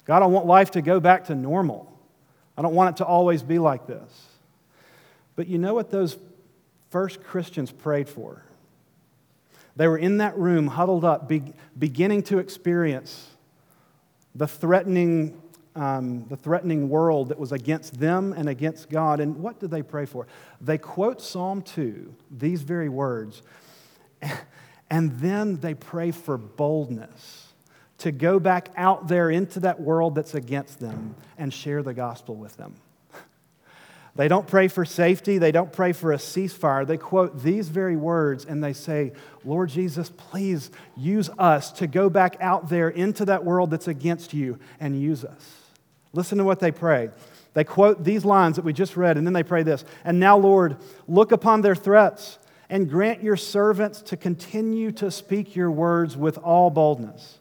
God, 0.04 0.22
I 0.22 0.26
want 0.26 0.46
life 0.46 0.70
to 0.72 0.82
go 0.82 1.00
back 1.00 1.24
to 1.26 1.34
normal. 1.34 1.92
I 2.56 2.62
don't 2.62 2.74
want 2.74 2.96
it 2.96 2.98
to 2.98 3.04
always 3.04 3.42
be 3.42 3.58
like 3.58 3.86
this. 3.86 4.26
But 5.34 5.48
you 5.48 5.58
know 5.58 5.74
what 5.74 5.90
those 5.90 6.16
first 6.90 7.22
Christians 7.22 7.70
prayed 7.70 8.08
for. 8.08 8.42
They 9.74 9.86
were 9.88 9.98
in 9.98 10.18
that 10.18 10.38
room, 10.38 10.68
huddled 10.68 11.04
up, 11.04 11.28
be, 11.28 11.52
beginning 11.78 12.22
to 12.24 12.38
experience 12.38 13.28
the 14.34 14.46
threatening, 14.46 15.40
um, 15.74 16.24
the 16.28 16.36
threatening 16.36 16.88
world 16.88 17.28
that 17.28 17.38
was 17.38 17.52
against 17.52 18.00
them 18.00 18.32
and 18.32 18.48
against 18.48 18.88
God. 18.88 19.20
And 19.20 19.36
what 19.36 19.60
did 19.60 19.70
they 19.70 19.82
pray 19.82 20.06
for? 20.06 20.26
They 20.60 20.78
quote 20.78 21.20
Psalm 21.20 21.60
2, 21.60 22.14
these 22.30 22.62
very 22.62 22.88
words, 22.88 23.42
and 24.90 25.18
then 25.18 25.56
they 25.56 25.74
pray 25.74 26.10
for 26.10 26.36
boldness 26.36 27.46
to 27.98 28.12
go 28.12 28.38
back 28.38 28.68
out 28.76 29.08
there 29.08 29.30
into 29.30 29.60
that 29.60 29.80
world 29.80 30.14
that's 30.14 30.34
against 30.34 30.80
them 30.80 31.14
and 31.38 31.52
share 31.52 31.82
the 31.82 31.94
gospel 31.94 32.34
with 32.34 32.56
them. 32.56 32.74
They 34.14 34.28
don't 34.28 34.46
pray 34.46 34.68
for 34.68 34.86
safety. 34.86 35.36
They 35.36 35.52
don't 35.52 35.70
pray 35.70 35.92
for 35.92 36.10
a 36.10 36.16
ceasefire. 36.16 36.86
They 36.86 36.96
quote 36.96 37.42
these 37.42 37.68
very 37.68 37.98
words 37.98 38.46
and 38.46 38.64
they 38.64 38.72
say, 38.72 39.12
Lord 39.44 39.68
Jesus, 39.68 40.08
please 40.08 40.70
use 40.96 41.28
us 41.36 41.70
to 41.72 41.86
go 41.86 42.08
back 42.08 42.38
out 42.40 42.70
there 42.70 42.88
into 42.88 43.26
that 43.26 43.44
world 43.44 43.70
that's 43.70 43.88
against 43.88 44.32
you 44.32 44.58
and 44.80 44.98
use 44.98 45.22
us. 45.22 45.66
Listen 46.14 46.38
to 46.38 46.44
what 46.44 46.60
they 46.60 46.72
pray. 46.72 47.10
They 47.52 47.64
quote 47.64 48.04
these 48.04 48.24
lines 48.24 48.56
that 48.56 48.64
we 48.64 48.72
just 48.72 48.96
read, 48.96 49.18
and 49.18 49.26
then 49.26 49.34
they 49.34 49.42
pray 49.42 49.62
this 49.62 49.84
And 50.02 50.18
now, 50.18 50.38
Lord, 50.38 50.78
look 51.06 51.30
upon 51.30 51.60
their 51.60 51.74
threats 51.74 52.38
and 52.68 52.90
grant 52.90 53.22
your 53.22 53.36
servants 53.36 54.02
to 54.02 54.16
continue 54.16 54.92
to 54.92 55.10
speak 55.10 55.54
your 55.54 55.70
words 55.70 56.16
with 56.16 56.38
all 56.38 56.70
boldness, 56.70 57.38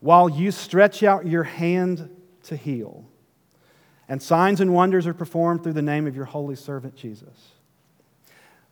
while 0.00 0.28
you 0.28 0.50
stretch 0.50 1.02
out 1.02 1.26
your 1.26 1.44
hand 1.44 2.14
to 2.44 2.56
heal 2.56 3.04
and 4.08 4.22
signs 4.22 4.60
and 4.60 4.72
wonders 4.72 5.06
are 5.06 5.14
performed 5.14 5.62
through 5.62 5.74
the 5.74 5.82
name 5.82 6.06
of 6.06 6.16
your 6.16 6.24
holy 6.24 6.56
servant 6.56 6.96
Jesus. 6.96 7.52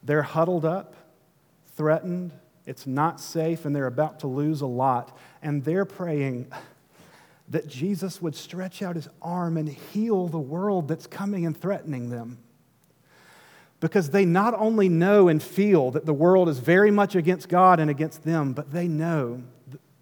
They're 0.03 0.23
huddled 0.23 0.65
up, 0.65 0.95
threatened, 1.77 2.33
it's 2.65 2.87
not 2.87 3.21
safe, 3.21 3.65
and 3.65 3.77
they're 3.77 3.87
about 3.87 4.21
to 4.21 4.27
lose 4.27 4.63
a 4.63 4.67
lot. 4.67 5.17
And 5.43 5.63
they're 5.63 5.85
praying 5.85 6.51
that 7.49 7.69
Jesus 7.69 8.23
would 8.23 8.35
stretch 8.35 8.83
out 8.83 8.97
his 8.97 9.09
arm 9.21 9.57
and 9.57 9.69
heal 9.69 10.27
the 10.27 10.39
world 10.39 10.89
that's 10.89 11.07
coming 11.07 11.45
and 11.45 11.57
threatening 11.57 12.09
them. 12.09 12.39
Because 13.81 14.11
they 14.11 14.25
not 14.25 14.55
only 14.55 14.89
know 14.89 15.29
and 15.29 15.43
feel 15.43 15.91
that 15.91 16.07
the 16.07 16.15
world 16.15 16.49
is 16.49 16.59
very 16.59 16.91
much 16.91 17.15
against 17.15 17.49
God 17.49 17.79
and 17.79 17.91
against 17.91 18.25
them, 18.25 18.53
but 18.53 18.73
they 18.73 18.89
know 18.89 19.43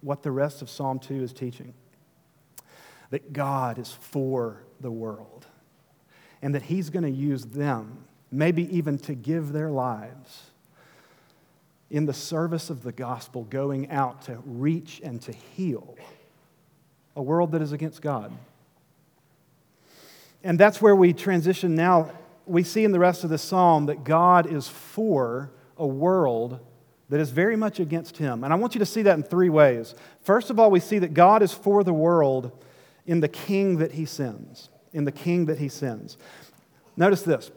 what 0.01 0.23
the 0.23 0.31
rest 0.31 0.61
of 0.61 0.69
Psalm 0.69 0.99
2 0.99 1.23
is 1.23 1.33
teaching 1.33 1.73
that 3.09 3.33
God 3.33 3.77
is 3.77 3.91
for 3.91 4.63
the 4.79 4.91
world 4.91 5.45
and 6.41 6.53
that 6.55 6.63
He's 6.63 6.89
going 6.89 7.03
to 7.03 7.09
use 7.09 7.45
them, 7.45 8.05
maybe 8.31 8.75
even 8.75 8.97
to 8.99 9.15
give 9.15 9.51
their 9.51 9.69
lives 9.69 10.51
in 11.89 12.05
the 12.05 12.13
service 12.13 12.69
of 12.69 12.83
the 12.83 12.91
gospel, 12.91 13.43
going 13.43 13.89
out 13.91 14.23
to 14.23 14.37
reach 14.45 15.01
and 15.03 15.21
to 15.21 15.31
heal 15.31 15.95
a 17.15 17.21
world 17.21 17.51
that 17.51 17.61
is 17.61 17.71
against 17.71 18.01
God. 18.01 18.31
And 20.43 20.59
that's 20.59 20.81
where 20.81 20.95
we 20.95 21.13
transition 21.13 21.75
now. 21.75 22.11
We 22.45 22.63
see 22.63 22.83
in 22.83 22.91
the 22.91 22.99
rest 22.99 23.23
of 23.23 23.29
the 23.29 23.37
psalm 23.37 23.87
that 23.87 24.03
God 24.03 24.45
is 24.45 24.67
for 24.67 25.51
a 25.77 25.87
world 25.87 26.59
that 27.09 27.19
is 27.19 27.29
very 27.29 27.55
much 27.55 27.79
against 27.79 28.17
him. 28.17 28.43
And 28.43 28.51
I 28.51 28.55
want 28.55 28.73
you 28.75 28.79
to 28.79 28.85
see 28.85 29.03
that 29.03 29.15
in 29.15 29.23
three 29.23 29.49
ways. 29.49 29.93
First 30.21 30.49
of 30.49 30.59
all, 30.59 30.71
we 30.71 30.79
see 30.79 30.99
that 30.99 31.13
God 31.13 31.41
is 31.41 31.53
for 31.53 31.83
the 31.83 31.93
world 31.93 32.51
in 33.05 33.19
the 33.19 33.27
king 33.27 33.77
that 33.77 33.91
he 33.91 34.05
sends. 34.05 34.69
In 34.93 35.05
the 35.05 35.11
king 35.11 35.45
that 35.45 35.59
he 35.59 35.69
sends. 35.69 36.17
Notice 36.97 37.21
this. 37.21 37.51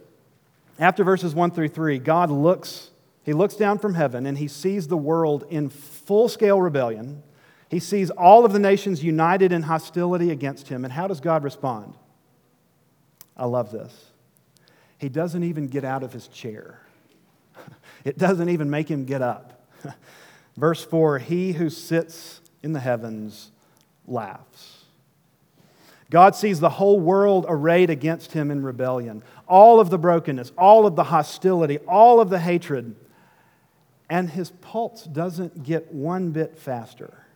After 0.79 1.03
verses 1.03 1.35
1 1.35 1.53
through 1.53 1.69
3, 1.69 1.99
God 1.99 2.31
looks, 2.31 2.91
he 3.23 3.33
looks 3.33 3.55
down 3.55 3.79
from 3.79 3.95
heaven 3.95 4.27
and 4.27 4.37
he 4.39 4.49
sees 4.49 4.89
the 4.89 4.97
world 4.97 5.45
in 5.49 5.71
full 5.71 6.29
scale 6.29 6.61
rebellion. 6.61 7.23
He 7.69 7.81
sees 7.81 8.11
all 8.11 8.45
of 8.45 8.53
the 8.53 8.59
nations 8.59 9.03
united 9.03 9.53
in 9.53 9.63
hostility 9.63 10.31
against 10.31 10.69
him. 10.69 10.85
And 10.85 10.93
how 10.93 11.07
does 11.07 11.21
God 11.21 11.43
respond? 11.43 11.95
I 13.37 13.47
love 13.47 13.71
this. 13.71 14.08
He 14.99 15.09
doesn't 15.09 15.45
even 15.45 15.69
get 15.69 15.85
out 15.85 16.03
of 16.03 16.13
his 16.13 16.29
chair, 16.29 16.83
it 18.05 18.19
doesn't 18.19 18.49
even 18.49 18.69
make 18.69 18.89
him 18.91 19.05
get 19.05 19.23
up. 19.23 19.67
Verse 20.57 20.85
4 20.85 21.19
He 21.19 21.53
who 21.53 21.71
sits 21.71 22.41
in 22.63 22.73
the 22.73 22.81
heavens 22.81 23.53
laughs. 24.07 24.85
God 26.11 26.35
sees 26.35 26.59
the 26.59 26.71
whole 26.71 26.99
world 26.99 27.45
arrayed 27.49 27.91
against 27.91 28.33
him 28.33 28.51
in 28.51 28.63
rebellion, 28.63 29.23
all 29.47 29.79
of 29.79 29.91
the 29.91 29.99
brokenness, 29.99 30.53
all 30.57 30.87
of 30.87 30.97
the 30.97 31.05
hostility, 31.05 31.79
all 31.79 32.21
of 32.21 32.31
the 32.31 32.39
hatred. 32.39 32.97
And 34.09 34.31
his 34.31 34.51
pulse 34.51 35.05
doesn't 35.05 35.65
get 35.65 35.93
one 35.93 36.31
bit 36.31 36.59
faster. 36.59 37.27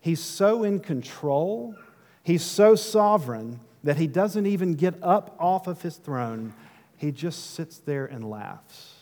He's 0.00 0.20
so 0.20 0.64
in 0.64 0.80
control, 0.80 1.74
he's 2.22 2.42
so 2.42 2.76
sovereign 2.76 3.60
that 3.86 3.98
he 3.98 4.08
doesn't 4.08 4.46
even 4.46 4.74
get 4.74 4.94
up 5.00 5.36
off 5.38 5.68
of 5.68 5.80
his 5.80 5.96
throne. 5.96 6.52
He 6.96 7.12
just 7.12 7.54
sits 7.54 7.78
there 7.78 8.04
and 8.04 8.28
laughs. 8.28 8.94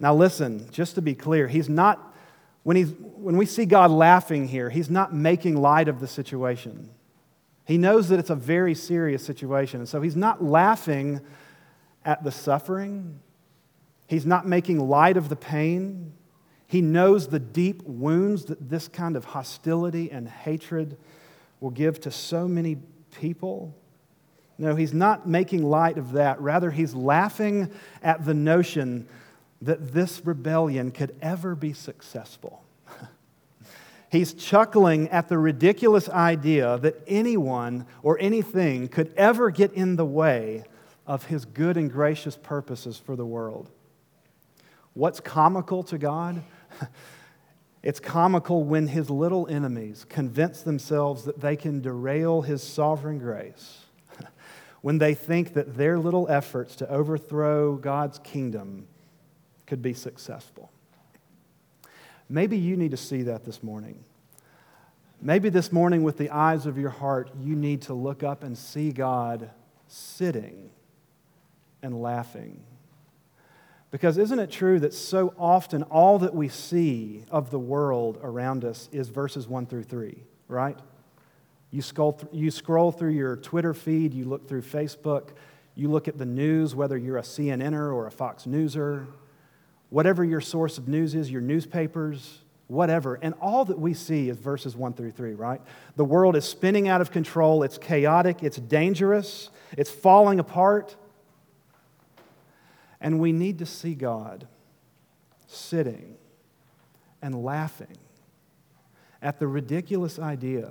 Now, 0.00 0.12
listen, 0.12 0.68
just 0.72 0.96
to 0.96 1.02
be 1.02 1.14
clear, 1.14 1.46
he's 1.46 1.68
not, 1.68 2.14
when, 2.64 2.76
he's, 2.76 2.92
when 2.98 3.36
we 3.36 3.46
see 3.46 3.64
God 3.64 3.92
laughing 3.92 4.48
here, 4.48 4.70
he's 4.70 4.90
not 4.90 5.14
making 5.14 5.56
light 5.56 5.86
of 5.86 6.00
the 6.00 6.08
situation. 6.08 6.90
He 7.64 7.78
knows 7.78 8.08
that 8.08 8.18
it's 8.18 8.28
a 8.28 8.34
very 8.34 8.74
serious 8.74 9.24
situation. 9.24 9.78
And 9.78 9.88
so 9.88 10.02
he's 10.02 10.16
not 10.16 10.42
laughing 10.42 11.20
at 12.04 12.24
the 12.24 12.32
suffering, 12.32 13.20
he's 14.08 14.26
not 14.26 14.48
making 14.48 14.80
light 14.80 15.16
of 15.16 15.28
the 15.28 15.36
pain. 15.36 16.12
He 16.66 16.80
knows 16.82 17.28
the 17.28 17.38
deep 17.38 17.82
wounds 17.84 18.46
that 18.46 18.68
this 18.68 18.88
kind 18.88 19.16
of 19.16 19.26
hostility 19.26 20.10
and 20.10 20.28
hatred 20.28 20.96
will 21.60 21.70
give 21.70 22.00
to 22.00 22.10
so 22.10 22.48
many 22.48 22.78
people. 23.14 23.74
No, 24.58 24.76
he's 24.76 24.94
not 24.94 25.26
making 25.28 25.64
light 25.64 25.98
of 25.98 26.12
that. 26.12 26.40
Rather, 26.40 26.70
he's 26.70 26.94
laughing 26.94 27.70
at 28.02 28.24
the 28.24 28.34
notion 28.34 29.08
that 29.62 29.92
this 29.92 30.24
rebellion 30.24 30.90
could 30.90 31.16
ever 31.22 31.54
be 31.54 31.72
successful. 31.72 32.62
He's 34.10 34.34
chuckling 34.34 35.08
at 35.08 35.28
the 35.28 35.38
ridiculous 35.38 36.08
idea 36.08 36.78
that 36.78 37.02
anyone 37.06 37.86
or 38.02 38.18
anything 38.20 38.88
could 38.88 39.12
ever 39.16 39.50
get 39.50 39.72
in 39.72 39.96
the 39.96 40.04
way 40.04 40.64
of 41.06 41.24
his 41.24 41.44
good 41.44 41.76
and 41.76 41.90
gracious 41.90 42.36
purposes 42.36 42.98
for 42.98 43.16
the 43.16 43.26
world. 43.26 43.70
What's 44.92 45.18
comical 45.18 45.82
to 45.84 45.98
God? 45.98 46.42
It's 47.84 48.00
comical 48.00 48.64
when 48.64 48.86
his 48.86 49.10
little 49.10 49.46
enemies 49.46 50.06
convince 50.08 50.62
themselves 50.62 51.24
that 51.24 51.42
they 51.42 51.54
can 51.54 51.82
derail 51.82 52.40
his 52.40 52.62
sovereign 52.62 53.18
grace, 53.18 53.84
when 54.80 54.96
they 54.96 55.12
think 55.12 55.52
that 55.52 55.76
their 55.76 55.98
little 55.98 56.26
efforts 56.30 56.76
to 56.76 56.88
overthrow 56.88 57.76
God's 57.76 58.18
kingdom 58.20 58.88
could 59.66 59.82
be 59.82 59.92
successful. 59.92 60.72
Maybe 62.26 62.56
you 62.56 62.74
need 62.78 62.92
to 62.92 62.96
see 62.96 63.24
that 63.24 63.44
this 63.44 63.62
morning. 63.62 64.02
Maybe 65.20 65.50
this 65.50 65.70
morning, 65.70 66.04
with 66.04 66.16
the 66.16 66.30
eyes 66.30 66.64
of 66.64 66.78
your 66.78 66.88
heart, 66.88 67.32
you 67.38 67.54
need 67.54 67.82
to 67.82 67.92
look 67.92 68.22
up 68.22 68.42
and 68.42 68.56
see 68.56 68.92
God 68.92 69.50
sitting 69.88 70.70
and 71.82 72.00
laughing. 72.00 72.64
Because 73.94 74.18
isn't 74.18 74.40
it 74.40 74.50
true 74.50 74.80
that 74.80 74.92
so 74.92 75.32
often 75.38 75.84
all 75.84 76.18
that 76.18 76.34
we 76.34 76.48
see 76.48 77.22
of 77.30 77.52
the 77.52 77.60
world 77.60 78.18
around 78.24 78.64
us 78.64 78.88
is 78.90 79.08
verses 79.08 79.46
1 79.46 79.66
through 79.66 79.84
3, 79.84 80.20
right? 80.48 80.76
You 81.70 81.80
scroll, 81.80 82.14
th- 82.14 82.32
you 82.32 82.50
scroll 82.50 82.90
through 82.90 83.12
your 83.12 83.36
Twitter 83.36 83.72
feed, 83.72 84.12
you 84.12 84.24
look 84.24 84.48
through 84.48 84.62
Facebook, 84.62 85.28
you 85.76 85.88
look 85.88 86.08
at 86.08 86.18
the 86.18 86.26
news, 86.26 86.74
whether 86.74 86.96
you're 86.98 87.18
a 87.18 87.22
CNNer 87.22 87.94
or 87.94 88.08
a 88.08 88.10
Fox 88.10 88.46
Newser, 88.46 89.06
whatever 89.90 90.24
your 90.24 90.40
source 90.40 90.76
of 90.76 90.88
news 90.88 91.14
is, 91.14 91.30
your 91.30 91.40
newspapers, 91.40 92.40
whatever. 92.66 93.20
And 93.22 93.32
all 93.40 93.64
that 93.66 93.78
we 93.78 93.94
see 93.94 94.28
is 94.28 94.38
verses 94.38 94.74
1 94.74 94.94
through 94.94 95.12
3, 95.12 95.34
right? 95.34 95.60
The 95.94 96.04
world 96.04 96.34
is 96.34 96.44
spinning 96.44 96.88
out 96.88 97.00
of 97.00 97.12
control, 97.12 97.62
it's 97.62 97.78
chaotic, 97.78 98.42
it's 98.42 98.56
dangerous, 98.56 99.50
it's 99.78 99.92
falling 99.92 100.40
apart. 100.40 100.96
And 103.04 103.20
we 103.20 103.32
need 103.32 103.58
to 103.58 103.66
see 103.66 103.94
God 103.94 104.48
sitting 105.46 106.16
and 107.20 107.44
laughing 107.44 107.98
at 109.20 109.38
the 109.38 109.46
ridiculous 109.46 110.18
idea 110.18 110.70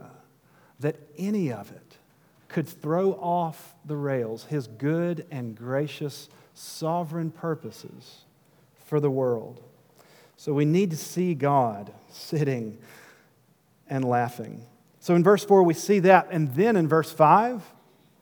that 0.79 0.95
any 1.15 1.53
of 1.53 1.71
it 1.71 1.97
could 2.47 2.67
throw 2.67 3.11
off 3.11 3.75
the 3.85 3.95
rails 3.95 4.45
his 4.45 4.65
good 4.65 5.27
and 5.29 5.55
gracious 5.55 6.27
sovereign 6.55 7.29
purposes 7.29 8.21
for 8.83 8.99
the 8.99 9.11
world. 9.11 9.61
So 10.35 10.53
we 10.53 10.65
need 10.65 10.89
to 10.89 10.97
see 10.97 11.35
God 11.35 11.93
sitting 12.09 12.79
and 13.87 14.03
laughing. 14.03 14.65
So 14.99 15.13
in 15.13 15.23
verse 15.23 15.45
4, 15.45 15.61
we 15.61 15.75
see 15.75 15.99
that. 15.99 16.29
And 16.31 16.51
then 16.55 16.77
in 16.77 16.87
verse 16.87 17.11
5, 17.11 17.61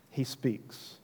he 0.09 0.25
speaks. 0.25 0.97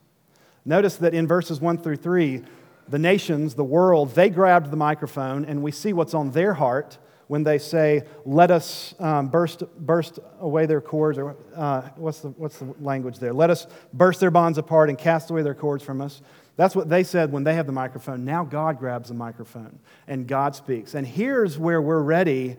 Notice 0.66 0.96
that 0.96 1.14
in 1.14 1.26
verses 1.26 1.58
1 1.58 1.78
through 1.78 1.96
3, 1.96 2.44
the 2.90 2.98
nations, 2.98 3.54
the 3.54 3.64
world, 3.64 4.14
they 4.14 4.30
grabbed 4.30 4.70
the 4.70 4.76
microphone, 4.76 5.44
and 5.44 5.62
we 5.62 5.72
see 5.72 5.92
what's 5.92 6.14
on 6.14 6.30
their 6.30 6.54
heart 6.54 6.98
when 7.28 7.44
they 7.44 7.58
say, 7.58 8.02
Let 8.24 8.50
us 8.50 8.94
um, 8.98 9.28
burst, 9.28 9.62
burst 9.78 10.18
away 10.40 10.66
their 10.66 10.80
cords, 10.80 11.18
or 11.18 11.36
uh, 11.54 11.82
what's, 11.96 12.20
the, 12.20 12.28
what's 12.30 12.58
the 12.58 12.74
language 12.80 13.18
there? 13.18 13.32
Let 13.32 13.50
us 13.50 13.66
burst 13.92 14.20
their 14.20 14.30
bonds 14.30 14.58
apart 14.58 14.88
and 14.88 14.98
cast 14.98 15.30
away 15.30 15.42
their 15.42 15.54
cords 15.54 15.84
from 15.84 16.00
us. 16.00 16.20
That's 16.56 16.74
what 16.74 16.88
they 16.88 17.04
said 17.04 17.30
when 17.30 17.44
they 17.44 17.54
have 17.54 17.66
the 17.66 17.72
microphone. 17.72 18.24
Now 18.24 18.44
God 18.44 18.80
grabs 18.80 19.10
the 19.10 19.14
microphone 19.14 19.78
and 20.08 20.26
God 20.26 20.56
speaks. 20.56 20.94
And 20.94 21.06
here's 21.06 21.56
where 21.56 21.80
we're 21.80 22.02
ready 22.02 22.56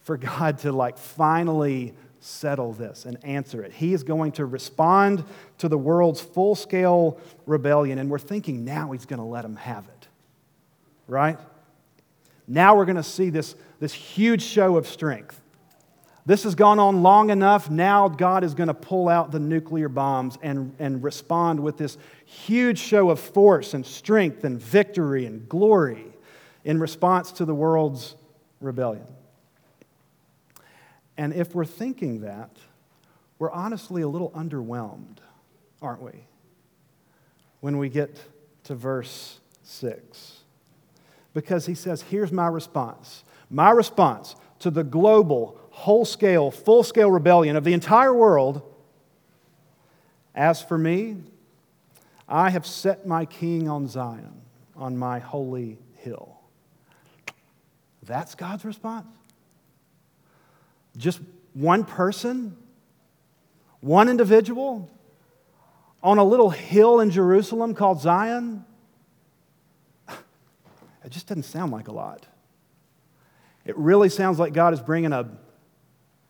for 0.00 0.16
God 0.16 0.58
to 0.60 0.72
like 0.72 0.96
finally 0.96 1.92
settle 2.24 2.72
this 2.72 3.04
and 3.04 3.22
answer 3.22 3.62
it. 3.62 3.72
He 3.72 3.92
is 3.92 4.02
going 4.02 4.32
to 4.32 4.46
respond 4.46 5.24
to 5.58 5.68
the 5.68 5.76
world's 5.76 6.20
full 6.20 6.54
scale 6.54 7.20
rebellion, 7.44 7.98
and 7.98 8.10
we're 8.10 8.18
thinking 8.18 8.64
now 8.64 8.92
he's 8.92 9.04
going 9.04 9.18
to 9.18 9.24
let 9.24 9.42
them 9.42 9.56
have 9.56 9.84
it. 9.84 10.08
Right? 11.06 11.38
Now 12.48 12.76
we're 12.76 12.86
going 12.86 12.96
to 12.96 13.02
see 13.02 13.28
this, 13.28 13.54
this 13.78 13.92
huge 13.92 14.42
show 14.42 14.76
of 14.76 14.86
strength. 14.86 15.40
This 16.26 16.44
has 16.44 16.54
gone 16.54 16.78
on 16.78 17.02
long 17.02 17.28
enough. 17.28 17.68
Now 17.68 18.08
God 18.08 18.42
is 18.42 18.54
going 18.54 18.68
to 18.68 18.74
pull 18.74 19.10
out 19.10 19.30
the 19.30 19.38
nuclear 19.38 19.90
bombs 19.90 20.38
and, 20.42 20.74
and 20.78 21.04
respond 21.04 21.60
with 21.60 21.76
this 21.76 21.98
huge 22.24 22.78
show 22.78 23.10
of 23.10 23.20
force 23.20 23.74
and 23.74 23.84
strength 23.84 24.44
and 24.44 24.58
victory 24.58 25.26
and 25.26 25.46
glory 25.46 26.06
in 26.64 26.80
response 26.80 27.32
to 27.32 27.44
the 27.44 27.54
world's 27.54 28.16
rebellion. 28.62 29.04
And 31.16 31.32
if 31.32 31.54
we're 31.54 31.64
thinking 31.64 32.20
that, 32.22 32.50
we're 33.38 33.52
honestly 33.52 34.02
a 34.02 34.08
little 34.08 34.30
underwhelmed, 34.30 35.18
aren't 35.82 36.02
we? 36.02 36.12
When 37.60 37.78
we 37.78 37.88
get 37.88 38.18
to 38.64 38.74
verse 38.74 39.40
6. 39.62 40.40
Because 41.32 41.66
he 41.66 41.74
says, 41.74 42.02
Here's 42.02 42.32
my 42.32 42.46
response. 42.46 43.24
My 43.50 43.70
response 43.70 44.36
to 44.60 44.70
the 44.70 44.84
global, 44.84 45.58
whole 45.70 46.04
scale, 46.04 46.50
full 46.50 46.82
scale 46.82 47.10
rebellion 47.10 47.56
of 47.56 47.64
the 47.64 47.72
entire 47.72 48.14
world. 48.14 48.62
As 50.34 50.62
for 50.62 50.78
me, 50.78 51.18
I 52.28 52.50
have 52.50 52.66
set 52.66 53.06
my 53.06 53.24
king 53.26 53.68
on 53.68 53.86
Zion, 53.86 54.40
on 54.76 54.96
my 54.96 55.18
holy 55.18 55.78
hill. 55.96 56.40
That's 58.02 58.34
God's 58.34 58.64
response? 58.64 59.06
Just 60.96 61.20
one 61.52 61.84
person, 61.84 62.56
one 63.80 64.08
individual 64.08 64.90
on 66.02 66.18
a 66.18 66.24
little 66.24 66.50
hill 66.50 67.00
in 67.00 67.10
Jerusalem 67.10 67.74
called 67.74 68.00
Zion? 68.00 68.64
It 70.08 71.10
just 71.10 71.26
doesn't 71.26 71.44
sound 71.44 71.72
like 71.72 71.88
a 71.88 71.92
lot. 71.92 72.26
It 73.64 73.76
really 73.76 74.08
sounds 74.08 74.38
like 74.38 74.52
God 74.52 74.72
is 74.74 74.80
bringing 74.80 75.12
a, 75.12 75.28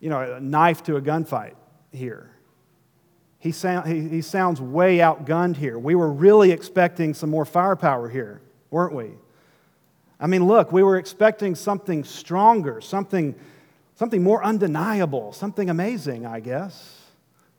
you 0.01 0.09
know, 0.09 0.37
a 0.37 0.41
knife 0.41 0.83
to 0.85 0.97
a 0.97 1.03
gunfight 1.03 1.55
here. 1.93 2.31
He, 3.39 3.53
sound, 3.53 3.89
he, 3.89 4.09
he 4.09 4.23
sounds 4.23 4.61
way 4.61 4.99
outgunned 4.99 5.57
here. 5.57 5.79
We 5.79 5.95
were 5.95 6.11
really 6.11 6.51
expecting 6.51 7.13
some 7.13 7.31
more 7.31 7.45
firepower 7.45 8.09
here, 8.09 8.41
weren't 8.71 8.95
we? 8.95 9.11
I 10.19 10.27
mean, 10.27 10.47
look, 10.47 10.73
we 10.73 10.83
were 10.83 10.97
expecting 10.97 11.55
something 11.55 12.05
stronger, 12.05 12.81
something 12.81 13.35
Something 13.95 14.23
more 14.23 14.43
undeniable, 14.43 15.33
something 15.33 15.71
amazing, 15.71 16.27
I 16.27 16.41
guess. 16.41 17.01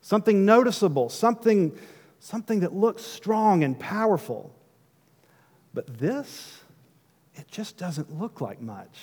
Something 0.00 0.44
noticeable, 0.44 1.08
something, 1.08 1.76
something 2.20 2.60
that 2.60 2.74
looks 2.74 3.02
strong 3.02 3.64
and 3.64 3.78
powerful. 3.78 4.54
But 5.74 5.98
this, 5.98 6.60
it 7.34 7.50
just 7.50 7.76
doesn't 7.76 8.18
look 8.18 8.40
like 8.40 8.60
much. 8.60 8.98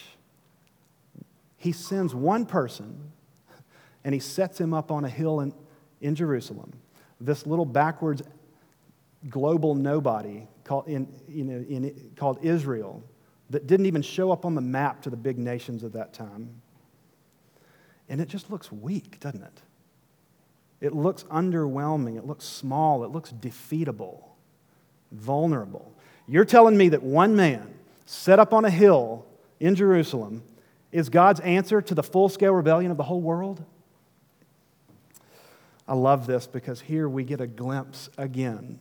He 1.57 1.71
sends 1.71 2.13
one 2.13 2.45
person 2.45 3.11
and 4.03 4.13
he 4.13 4.19
sets 4.19 4.59
him 4.59 4.73
up 4.73 4.91
on 4.91 5.05
a 5.05 5.09
hill 5.09 5.39
in, 5.39 5.53
in 6.01 6.15
Jerusalem, 6.15 6.73
this 7.19 7.47
little 7.47 7.65
backwards 7.65 8.21
global 9.29 9.75
nobody 9.75 10.47
called, 10.63 10.87
in, 10.87 11.07
you 11.27 11.43
know, 11.45 11.65
in, 11.67 12.11
called 12.15 12.39
Israel 12.43 13.03
that 13.49 13.67
didn't 13.67 13.85
even 13.85 14.01
show 14.01 14.31
up 14.31 14.45
on 14.45 14.55
the 14.55 14.61
map 14.61 15.01
to 15.03 15.09
the 15.09 15.17
big 15.17 15.37
nations 15.37 15.83
of 15.83 15.93
that 15.93 16.13
time. 16.13 16.49
And 18.13 18.21
it 18.21 18.27
just 18.27 18.51
looks 18.51 18.71
weak, 18.71 19.19
doesn't 19.19 19.41
it? 19.41 19.61
It 20.79 20.93
looks 20.93 21.23
underwhelming. 21.23 22.15
It 22.15 22.27
looks 22.27 22.45
small. 22.45 23.03
It 23.03 23.09
looks 23.09 23.31
defeatable, 23.31 24.21
vulnerable. 25.11 25.91
You're 26.27 26.45
telling 26.45 26.77
me 26.77 26.89
that 26.89 27.01
one 27.01 27.35
man 27.35 27.73
set 28.05 28.37
up 28.37 28.53
on 28.53 28.65
a 28.65 28.69
hill 28.69 29.25
in 29.59 29.73
Jerusalem 29.73 30.43
is 30.91 31.09
God's 31.09 31.39
answer 31.39 31.81
to 31.81 31.95
the 31.95 32.03
full 32.03 32.29
scale 32.29 32.53
rebellion 32.53 32.91
of 32.91 32.97
the 32.97 33.03
whole 33.03 33.19
world? 33.19 33.65
I 35.87 35.95
love 35.95 36.27
this 36.27 36.45
because 36.45 36.81
here 36.81 37.09
we 37.09 37.23
get 37.23 37.41
a 37.41 37.47
glimpse 37.47 38.11
again 38.15 38.79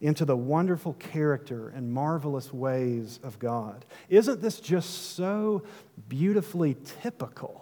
into 0.00 0.24
the 0.24 0.36
wonderful 0.36 0.94
character 0.94 1.68
and 1.68 1.92
marvelous 1.92 2.52
ways 2.52 3.20
of 3.22 3.38
God. 3.38 3.84
Isn't 4.08 4.42
this 4.42 4.58
just 4.58 5.14
so 5.14 5.62
beautifully 6.08 6.76
typical 7.02 7.61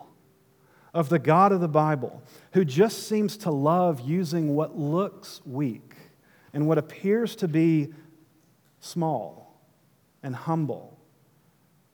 of 0.93 1.09
the 1.09 1.19
God 1.19 1.53
of 1.53 1.61
the 1.61 1.69
Bible 1.69 2.23
who 2.53 2.65
just 2.65 3.09
seems 3.09 3.37
to 3.39 3.51
love 3.51 4.01
using 4.01 4.55
what 4.55 4.77
looks 4.77 5.41
weak 5.45 5.95
and 6.53 6.67
what 6.67 6.79
appears 6.79 7.37
to 7.37 7.49
be 7.49 7.93
small 8.81 9.61
and 10.23 10.35
humble 10.35 10.99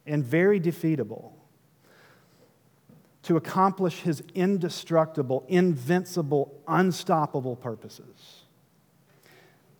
and 0.06 0.24
very 0.24 0.60
defeatable 0.60 1.32
to 3.22 3.36
accomplish 3.36 4.02
his 4.02 4.22
indestructible, 4.34 5.44
invincible, 5.48 6.62
unstoppable 6.68 7.56
purposes. 7.56 8.44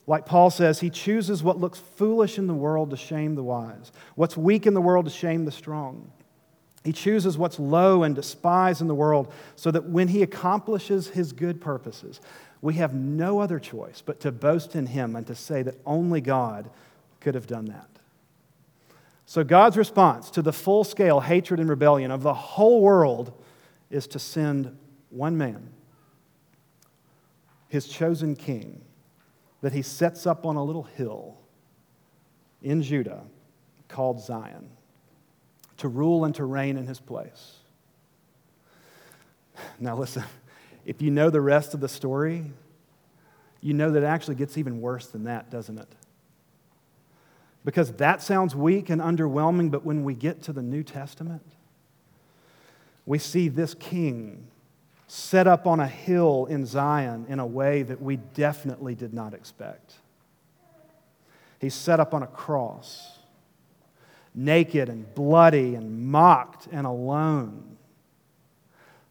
Like 0.09 0.27
Paul 0.27 0.51
says, 0.51 0.81
he 0.81 0.91
chooses 0.91 1.43
what 1.43 1.59
looks 1.59 1.79
foolish 1.79 2.39
in 2.39 2.49
the 2.49 2.55
world 2.55 2.91
to 2.91 2.97
shame 2.97 3.35
the 3.37 3.43
wise, 3.45 3.93
what's 4.15 4.37
weak 4.37 4.67
in 4.67 4.75
the 4.75 4.81
world 4.81 5.05
to 5.07 5.13
shame 5.13 5.45
the 5.45 5.53
strong. 5.53 6.11
He 6.87 6.93
chooses 6.93 7.37
what's 7.37 7.59
low 7.59 8.05
and 8.05 8.15
despised 8.15 8.81
in 8.81 8.87
the 8.87 8.95
world 8.95 9.33
so 9.57 9.73
that 9.73 9.89
when 9.89 10.07
he 10.07 10.23
accomplishes 10.23 11.09
his 11.09 11.33
good 11.33 11.61
purposes, 11.61 12.21
we 12.63 12.75
have 12.75 12.95
no 12.95 13.41
other 13.41 13.59
choice 13.59 14.05
but 14.07 14.21
to 14.21 14.31
boast 14.31 14.77
in 14.77 14.87
him 14.87 15.17
and 15.17 15.27
to 15.27 15.35
say 15.35 15.63
that 15.63 15.81
only 15.85 16.21
God 16.21 16.71
could 17.19 17.35
have 17.35 17.49
done 17.49 17.65
that. 17.65 17.89
So, 19.25 19.43
God's 19.43 19.77
response 19.77 20.31
to 20.31 20.43
the 20.43 20.53
full 20.53 20.85
scale 20.85 21.19
hatred 21.19 21.59
and 21.59 21.69
rebellion 21.69 22.13
of 22.13 22.23
the 22.23 22.33
whole 22.33 22.81
world 22.81 23.33
is 23.91 24.07
to 24.07 24.21
send 24.21 24.79
one 25.11 25.37
man, 25.37 25.71
his 27.69 27.89
chosen 27.89 28.37
king, 28.37 28.81
that 29.61 29.73
he 29.73 29.83
sets 29.83 30.25
up 30.25 30.47
on 30.47 30.55
a 30.55 30.63
little 30.63 30.85
hill 30.85 31.37
in 32.63 32.81
Judah 32.81 33.25
called 33.89 34.21
Zion 34.21 34.71
to 35.79 35.89
rule 35.89 36.25
and 36.25 36.35
to 36.35 36.45
reign 36.45 36.77
in 36.77 36.87
his 36.87 37.01
place. 37.01 37.57
Now, 39.79 39.97
listen, 39.97 40.25
if 40.85 41.03
you 41.03 41.11
know 41.11 41.31
the 41.31 41.41
rest 41.41 41.75
of 41.75 41.81
the 41.81 41.89
story, 41.89 42.45
you 43.61 43.75
know 43.75 43.91
that 43.91 44.03
it 44.03 44.07
actually 44.07 44.37
gets 44.37 44.59
even 44.59 44.81
worse 44.81 45.07
than 45.07 45.25
that, 45.25 45.51
doesn't 45.51 45.79
it? 45.79 45.89
Because 47.65 47.93
that 47.95 48.23
sounds 48.23 48.55
weak 48.55 48.91
and 48.91 49.01
underwhelming, 49.01 49.71
but 49.71 49.85
when 49.85 50.05
we 50.05 50.15
get 50.15 50.43
to 50.45 50.53
the 50.53 50.63
New 50.63 50.85
Testament, 50.85 51.43
we 53.05 53.19
see 53.19 53.49
this 53.49 53.75
king 53.75 54.47
set 55.09 55.47
up 55.47 55.67
on 55.67 55.81
a 55.81 55.87
hill 55.87 56.47
in 56.47 56.67
Zion 56.67 57.27
in 57.29 57.39
a 57.39 57.47
way 57.47 57.83
that 57.83 58.01
we 58.01 58.17
definitely 58.17 58.95
did 58.95 59.15
not 59.15 59.35
expect. 59.35 59.95
He's 61.61 61.75
set 61.75 62.01
up 62.01 62.13
on 62.13 62.23
a 62.23 62.27
cross 62.27 63.16
naked 64.37 64.89
and 64.89 65.13
bloody 65.15 65.75
and 65.75 66.07
mocked 66.07 66.69
and 66.71 66.87
alone. 66.87 67.79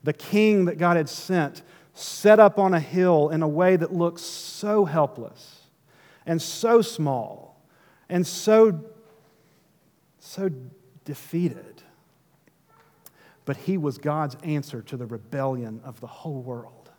The 0.03 0.13
king 0.13 0.65
that 0.65 0.77
God 0.77 0.95
had 0.95 1.09
sent 1.09 1.63
set 1.95 2.39
up 2.39 2.59
on 2.59 2.73
a 2.73 2.79
hill 2.79 3.29
in 3.29 3.41
a 3.41 3.47
way 3.47 3.75
that 3.75 3.91
looks 3.91 4.21
so 4.21 4.85
helpless 4.85 5.63
and 6.25 6.41
so 6.41 6.81
small 6.81 7.63
and 8.09 8.27
so, 8.27 8.83
so 10.19 10.49
defeated. 11.05 11.81
But 13.45 13.57
he 13.57 13.77
was 13.77 13.97
God's 13.97 14.35
answer 14.43 14.81
to 14.83 14.97
the 14.97 15.05
rebellion 15.05 15.81
of 15.83 16.01
the 16.01 16.07
whole 16.07 16.41
world. 16.41 16.89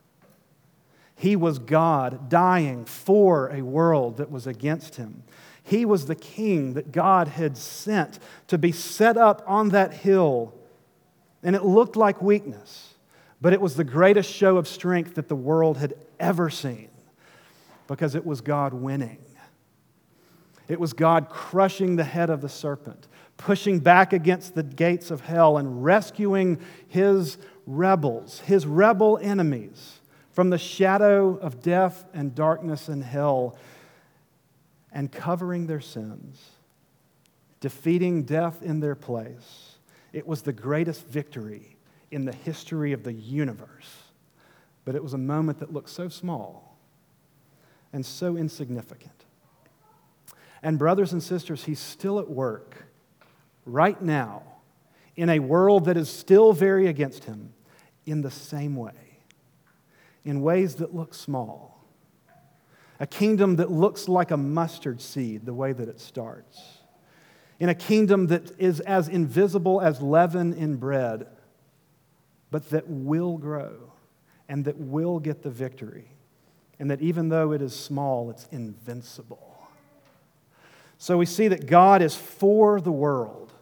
He 1.15 1.37
was 1.37 1.59
God 1.59 2.29
dying 2.29 2.85
for 2.85 3.51
a 3.51 3.63
world 3.63 4.19
that 4.19 4.31
was 4.31 4.47
against 4.47 4.97
him. 4.97 5.25
He 5.67 5.85
was 5.85 6.07
the 6.07 6.15
king 6.15 6.75
that 6.75 6.93
God 6.93 7.27
had 7.27 7.57
sent 7.57 8.21
to 8.47 8.57
be 8.57 8.71
set 8.71 9.17
up 9.17 9.43
on 9.49 9.71
that 9.71 9.93
hill. 9.93 10.55
And 11.43 11.57
it 11.57 11.65
looked 11.65 11.97
like 11.97 12.23
weakness, 12.23 12.95
but 13.41 13.53
it 13.53 13.61
was 13.61 13.75
the 13.75 13.83
greatest 13.83 14.33
show 14.33 14.59
of 14.59 14.69
strength 14.69 15.17
that 15.17 15.29
the 15.29 15.35
world 15.35 15.79
had 15.79 15.95
ever 16.21 16.51
seen 16.51 16.89
because 17.89 18.15
it 18.15 18.25
was 18.25 18.41
God 18.41 18.75
winning. 18.75 19.19
It 20.69 20.79
was 20.79 20.93
God 20.93 21.29
crushing 21.31 21.97
the 21.97 22.05
head 22.05 22.31
of 22.31 22.43
the 22.43 22.49
serpent, 22.49 23.09
pushing 23.37 23.81
back 23.81 24.13
against 24.13 24.55
the 24.55 24.63
gates 24.63 25.11
of 25.11 25.23
hell, 25.23 25.59
and 25.59 25.83
rescuing 25.83 26.61
his 26.87 27.39
rebels, 27.67 28.39
his 28.41 28.69
rebel 28.69 29.19
enemies, 29.21 29.99
from 30.31 30.51
the 30.51 30.59
shadow 30.59 31.37
of 31.39 31.61
death 31.61 32.05
and 32.15 32.37
darkness 32.37 32.89
and 32.89 33.03
hell, 33.03 33.57
and 34.97 35.13
covering 35.13 35.67
their 35.67 35.79
sins, 35.79 36.43
defeating 37.61 38.23
death 38.23 38.63
in 38.63 38.81
their 38.81 38.95
place. 38.95 39.75
It 40.15 40.27
was 40.27 40.41
the 40.41 40.55
greatest 40.55 41.07
victory 41.07 41.77
in 42.11 42.25
the 42.25 42.33
history 42.33 42.95
of 42.95 43.03
the 43.03 43.13
universe. 43.13 43.91
But 44.87 44.95
it 44.95 45.03
was 45.03 45.13
a 45.13 45.19
moment 45.19 45.59
that 45.59 45.71
looked 45.71 45.91
so 45.91 46.09
small 46.09 46.79
and 47.93 48.07
so 48.07 48.39
insignificant. 48.39 49.27
And, 50.63 50.79
brothers 50.79 51.13
and 51.13 51.23
sisters, 51.23 51.65
he's 51.65 51.79
still 51.79 52.19
at 52.19 52.31
work 52.31 52.87
right 53.67 54.01
now 54.01 54.45
in 55.15 55.29
a 55.29 55.41
world 55.41 55.85
that 55.85 55.99
is 55.99 56.09
still 56.09 56.55
very 56.55 56.87
against 56.87 57.25
him 57.25 57.53
in 58.07 58.23
the 58.23 58.31
same 58.31 58.75
way, 58.75 59.19
in 60.25 60.41
ways 60.41 60.77
that 60.77 60.95
look 60.95 61.13
small. 61.13 61.76
A 62.99 63.07
kingdom 63.07 63.57
that 63.57 63.71
looks 63.71 64.09
like 64.09 64.31
a 64.31 64.37
mustard 64.37 65.01
seed, 65.01 65.45
the 65.45 65.55
way 65.55 65.73
that 65.73 65.89
it 65.89 66.01
starts. 66.01 66.79
In 67.59 67.69
a 67.69 67.75
kingdom 67.75 68.29
that 68.29 68.59
is 68.59 68.81
as 68.81 69.09
invisible 69.09 69.81
as 69.81 70.01
leaven 70.01 70.53
in 70.55 70.77
bread, 70.77 71.27
but 72.51 72.71
that 72.71 72.89
will 72.89 73.39
grow 73.39 73.93
and 74.49 74.65
that 74.65 74.77
will 74.77 75.19
get 75.19 75.43
the 75.43 75.51
victory. 75.51 76.11
And 76.79 76.91
that 76.91 77.01
even 77.01 77.29
though 77.29 77.53
it 77.53 77.63
is 77.63 77.75
small, 77.75 78.31
it's 78.31 78.47
invincible. 78.53 79.57
So 80.99 81.19
we 81.19 81.27
see 81.27 81.49
that 81.49 81.67
God 81.67 82.03
is 82.03 82.15
for 82.15 82.81
the 82.81 82.93
world 82.93 83.53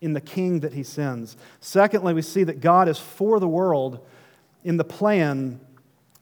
in 0.00 0.12
the 0.12 0.20
king 0.20 0.60
that 0.60 0.72
he 0.72 0.82
sends. 0.82 1.36
Secondly, 1.60 2.12
we 2.12 2.22
see 2.22 2.44
that 2.44 2.60
God 2.60 2.88
is 2.88 2.98
for 2.98 3.38
the 3.38 3.48
world 3.48 4.04
in 4.64 4.76
the 4.76 4.84
plan 4.84 5.60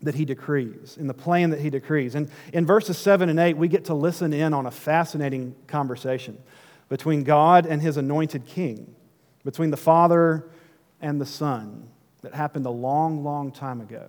that 0.02 0.14
he 0.14 0.24
decrees, 0.24 0.96
in 0.98 1.06
the 1.06 1.14
plan 1.14 1.50
that 1.50 1.60
he 1.60 1.70
decrees. 1.70 2.14
And 2.14 2.30
in 2.52 2.64
verses 2.64 2.96
7 2.96 3.28
and 3.28 3.38
8, 3.38 3.56
we 3.56 3.68
get 3.68 3.84
to 3.86 3.94
listen 3.94 4.32
in 4.32 4.54
on 4.54 4.66
a 4.66 4.70
fascinating 4.70 5.54
conversation 5.66 6.38
between 6.88 7.22
God 7.22 7.66
and 7.66 7.82
his 7.82 7.96
anointed 7.96 8.46
king, 8.46 8.94
between 9.44 9.70
the 9.70 9.76
Father 9.76 10.46
and 11.00 11.20
the 11.20 11.26
Son, 11.26 11.88
that 12.22 12.34
happened 12.34 12.66
a 12.66 12.70
long, 12.70 13.24
long 13.24 13.52
time 13.52 13.80
ago. 13.80 14.06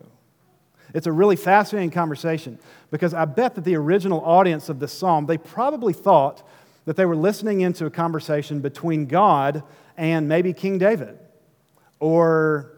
It's 0.94 1.08
a 1.08 1.12
really 1.12 1.36
fascinating 1.36 1.92
conversation 1.92 2.60
because 2.90 3.14
I 3.14 3.26
bet 3.26 3.56
that 3.56 3.64
the 3.64 3.76
original 3.76 4.22
audience 4.22 4.68
of 4.68 4.80
this 4.80 4.92
psalm, 4.92 5.26
they 5.26 5.38
probably 5.38 5.94
thought 5.94 6.46
that 6.86 6.96
they 6.96 7.06
were 7.06 7.16
listening 7.16 7.62
into 7.62 7.86
a 7.86 7.90
conversation 7.90 8.60
between 8.60 9.06
God 9.06 9.64
and 9.96 10.28
maybe 10.28 10.52
King 10.52 10.78
David 10.78 11.18
or 12.00 12.74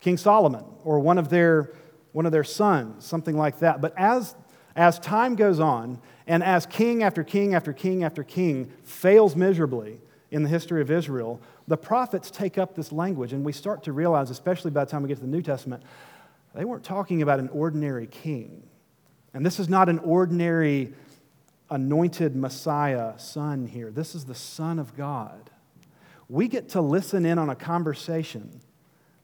King 0.00 0.16
Solomon 0.16 0.64
or 0.84 1.00
one 1.00 1.18
of 1.18 1.28
their, 1.28 1.72
one 2.12 2.26
of 2.26 2.32
their 2.32 2.44
sons, 2.44 3.04
something 3.04 3.36
like 3.36 3.60
that. 3.60 3.80
But 3.80 3.94
as, 3.96 4.34
as 4.74 4.98
time 4.98 5.36
goes 5.36 5.60
on, 5.60 6.00
and 6.26 6.42
as 6.42 6.66
king 6.66 7.02
after 7.02 7.24
king 7.24 7.54
after 7.54 7.72
king 7.72 8.04
after 8.04 8.22
king 8.22 8.72
fails 8.84 9.36
miserably 9.36 10.00
in 10.30 10.42
the 10.42 10.48
history 10.48 10.80
of 10.80 10.90
Israel, 10.90 11.40
the 11.66 11.76
prophets 11.76 12.30
take 12.30 12.58
up 12.58 12.74
this 12.74 12.92
language, 12.92 13.32
and 13.32 13.44
we 13.44 13.52
start 13.52 13.82
to 13.84 13.92
realize, 13.92 14.30
especially 14.30 14.70
by 14.70 14.84
the 14.84 14.90
time 14.90 15.02
we 15.02 15.08
get 15.08 15.16
to 15.16 15.22
the 15.22 15.28
New 15.28 15.42
Testament, 15.42 15.82
they 16.54 16.64
weren't 16.64 16.84
talking 16.84 17.22
about 17.22 17.38
an 17.38 17.48
ordinary 17.48 18.06
king. 18.06 18.62
And 19.34 19.46
this 19.46 19.60
is 19.60 19.68
not 19.68 19.88
an 19.88 20.00
ordinary 20.00 20.92
anointed 21.70 22.34
Messiah 22.34 23.16
son 23.18 23.66
here. 23.66 23.92
This 23.92 24.16
is 24.16 24.24
the 24.24 24.34
Son 24.34 24.80
of 24.80 24.96
God. 24.96 25.50
We 26.28 26.48
get 26.48 26.70
to 26.70 26.80
listen 26.80 27.24
in 27.24 27.38
on 27.38 27.50
a 27.50 27.54
conversation 27.54 28.60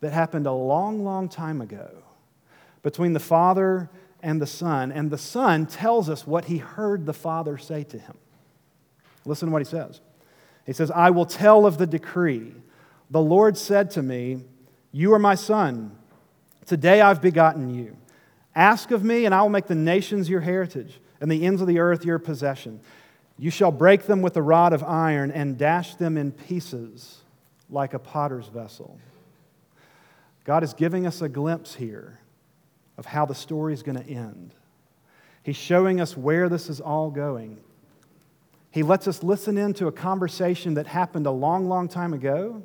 that 0.01 0.13
happened 0.13 0.47
a 0.47 0.53
long, 0.53 1.03
long 1.05 1.29
time 1.29 1.61
ago 1.61 2.03
between 2.87 3.15
the 3.15 3.19
Father 3.19 3.91
and 4.23 4.41
the 4.41 4.47
Son. 4.47 4.93
And 4.93 5.11
the 5.11 5.19
Son 5.19 5.67
tells 5.67 6.09
us 6.09 6.25
what 6.25 6.45
he 6.45 6.59
heard 6.59 7.05
the 7.05 7.13
Father 7.13 7.59
say 7.59 7.83
to 7.83 7.99
him. 7.99 8.17
Listen 9.25 9.49
to 9.49 9.53
what 9.53 9.61
he 9.61 9.69
says. 9.69 10.01
He 10.67 10.73
says, 10.73 10.93
I 10.93 11.11
will 11.11 11.27
tell 11.27 11.67
of 11.67 11.79
the 11.79 11.87
decree. 11.89 12.55
The 13.11 13.21
Lord 13.21 13.59
said 13.59 13.91
to 13.93 14.03
me, 14.05 14.45
You 14.93 15.13
are 15.15 15.19
my 15.19 15.35
Son. 15.35 15.99
Today 16.65 17.01
I've 17.01 17.21
begotten 17.21 17.75
you. 17.75 17.97
Ask 18.55 18.93
of 18.93 19.03
me, 19.03 19.25
and 19.25 19.35
I 19.35 19.43
will 19.43 19.49
make 19.49 19.67
the 19.67 19.75
nations 19.75 20.31
your 20.31 20.43
heritage, 20.43 21.01
and 21.21 21.29
the 21.29 21.45
ends 21.45 21.61
of 21.61 21.67
the 21.67 21.81
earth 21.81 22.05
your 22.05 22.21
possession. 22.21 22.79
You 23.37 23.51
shall 23.51 23.73
break 23.73 24.05
them 24.05 24.23
with 24.23 24.37
a 24.37 24.43
rod 24.43 24.73
of 24.73 24.85
iron 24.85 25.33
and 25.33 25.59
dash 25.59 25.97
them 25.97 26.17
in 26.17 26.31
pieces 26.31 27.19
like 27.69 27.95
a 27.95 27.99
potter's 27.99 28.47
vessel. 28.47 28.97
God 30.45 30.63
is 30.63 30.73
giving 30.73 31.05
us 31.05 31.21
a 31.21 31.29
glimpse 31.29 31.75
here 31.75 32.21
of 32.99 33.07
how 33.07 33.27
the 33.27 33.35
story 33.35 33.73
is 33.73 33.83
going 33.83 33.99
to 33.99 34.09
end. 34.09 34.55
He's 35.43 35.57
showing 35.57 36.01
us 36.01 36.17
where 36.17 36.49
this 36.49 36.69
is 36.69 36.81
all 36.81 37.11
going. 37.11 37.59
He 38.71 38.83
lets 38.83 39.07
us 39.09 39.23
listen 39.23 39.57
into 39.57 39.87
a 39.87 39.93
conversation 39.93 40.75
that 40.75 40.87
happened 40.87 41.27
a 41.27 41.31
long, 41.31 41.69
long 41.69 41.89
time 41.89 42.13
ago 42.13 42.63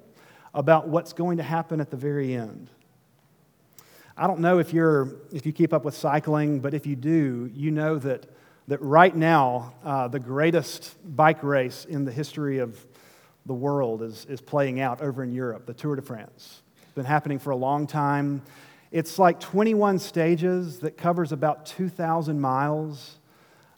about 0.54 0.88
what's 0.88 1.14
going 1.14 1.38
to 1.38 1.44
happen 1.44 1.80
at 1.80 1.90
the 1.90 1.98
very 1.98 2.34
end. 2.34 2.70
I 4.18 4.28
don't 4.28 4.40
know 4.40 4.60
if, 4.60 4.74
you're, 4.74 5.16
if 5.32 5.46
you 5.46 5.54
keep 5.54 5.74
up 5.74 5.86
with 5.86 5.96
cycling, 5.96 6.60
but 6.60 6.74
if 6.74 6.86
you 6.86 6.96
do, 6.96 7.50
you 7.54 7.72
know 7.72 7.98
that, 8.00 8.26
that 8.68 8.82
right 8.82 9.16
now, 9.16 9.74
uh, 9.84 10.08
the 10.10 10.20
greatest 10.20 10.98
bike 11.16 11.44
race 11.44 11.86
in 11.86 12.04
the 12.04 12.12
history 12.12 12.60
of 12.60 12.86
the 13.46 13.54
world 13.54 14.02
is, 14.02 14.26
is 14.26 14.42
playing 14.42 14.82
out 14.82 15.02
over 15.02 15.24
in 15.24 15.32
Europe, 15.32 15.66
the 15.66 15.74
Tour 15.74 15.96
de 15.96 16.02
France. 16.02 16.62
It's 16.84 16.92
been 16.94 17.06
happening 17.06 17.40
for 17.40 17.52
a 17.52 17.56
long 17.56 17.88
time. 17.88 18.42
It's 18.92 19.18
like 19.18 19.40
21 19.40 20.00
stages 20.00 20.80
that 20.80 20.98
covers 20.98 21.32
about 21.32 21.66
2,000 21.66 22.40
miles 22.40 23.18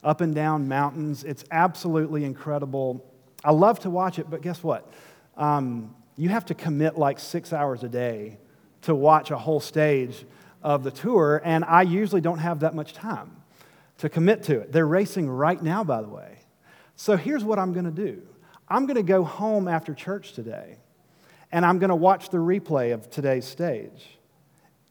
up 0.02 0.20
and 0.20 0.34
down 0.34 0.68
mountains. 0.68 1.22
It's 1.22 1.44
absolutely 1.50 2.24
incredible. 2.24 3.04
I 3.44 3.52
love 3.52 3.78
to 3.80 3.90
watch 3.90 4.18
it, 4.18 4.28
but 4.28 4.42
guess 4.42 4.62
what? 4.62 4.92
Um, 5.36 5.94
you 6.16 6.28
have 6.30 6.44
to 6.46 6.54
commit 6.54 6.98
like 6.98 7.18
six 7.18 7.52
hours 7.52 7.84
a 7.84 7.88
day 7.88 8.38
to 8.82 8.94
watch 8.94 9.30
a 9.30 9.38
whole 9.38 9.60
stage 9.60 10.24
of 10.62 10.82
the 10.82 10.90
tour, 10.90 11.40
and 11.44 11.64
I 11.64 11.82
usually 11.82 12.20
don't 12.20 12.38
have 12.38 12.60
that 12.60 12.74
much 12.74 12.92
time 12.92 13.36
to 13.98 14.08
commit 14.08 14.42
to 14.44 14.60
it. 14.60 14.72
They're 14.72 14.86
racing 14.86 15.28
right 15.28 15.62
now, 15.62 15.84
by 15.84 16.02
the 16.02 16.08
way. 16.08 16.38
So 16.96 17.16
here's 17.16 17.44
what 17.44 17.58
I'm 17.58 17.72
going 17.72 17.84
to 17.86 17.90
do 17.90 18.22
I'm 18.68 18.86
going 18.86 18.96
to 18.96 19.02
go 19.02 19.22
home 19.24 19.68
after 19.68 19.94
church 19.94 20.32
today, 20.32 20.76
and 21.52 21.64
I'm 21.64 21.78
going 21.78 21.90
to 21.90 21.96
watch 21.96 22.30
the 22.30 22.38
replay 22.38 22.92
of 22.92 23.10
today's 23.10 23.44
stage. 23.44 24.18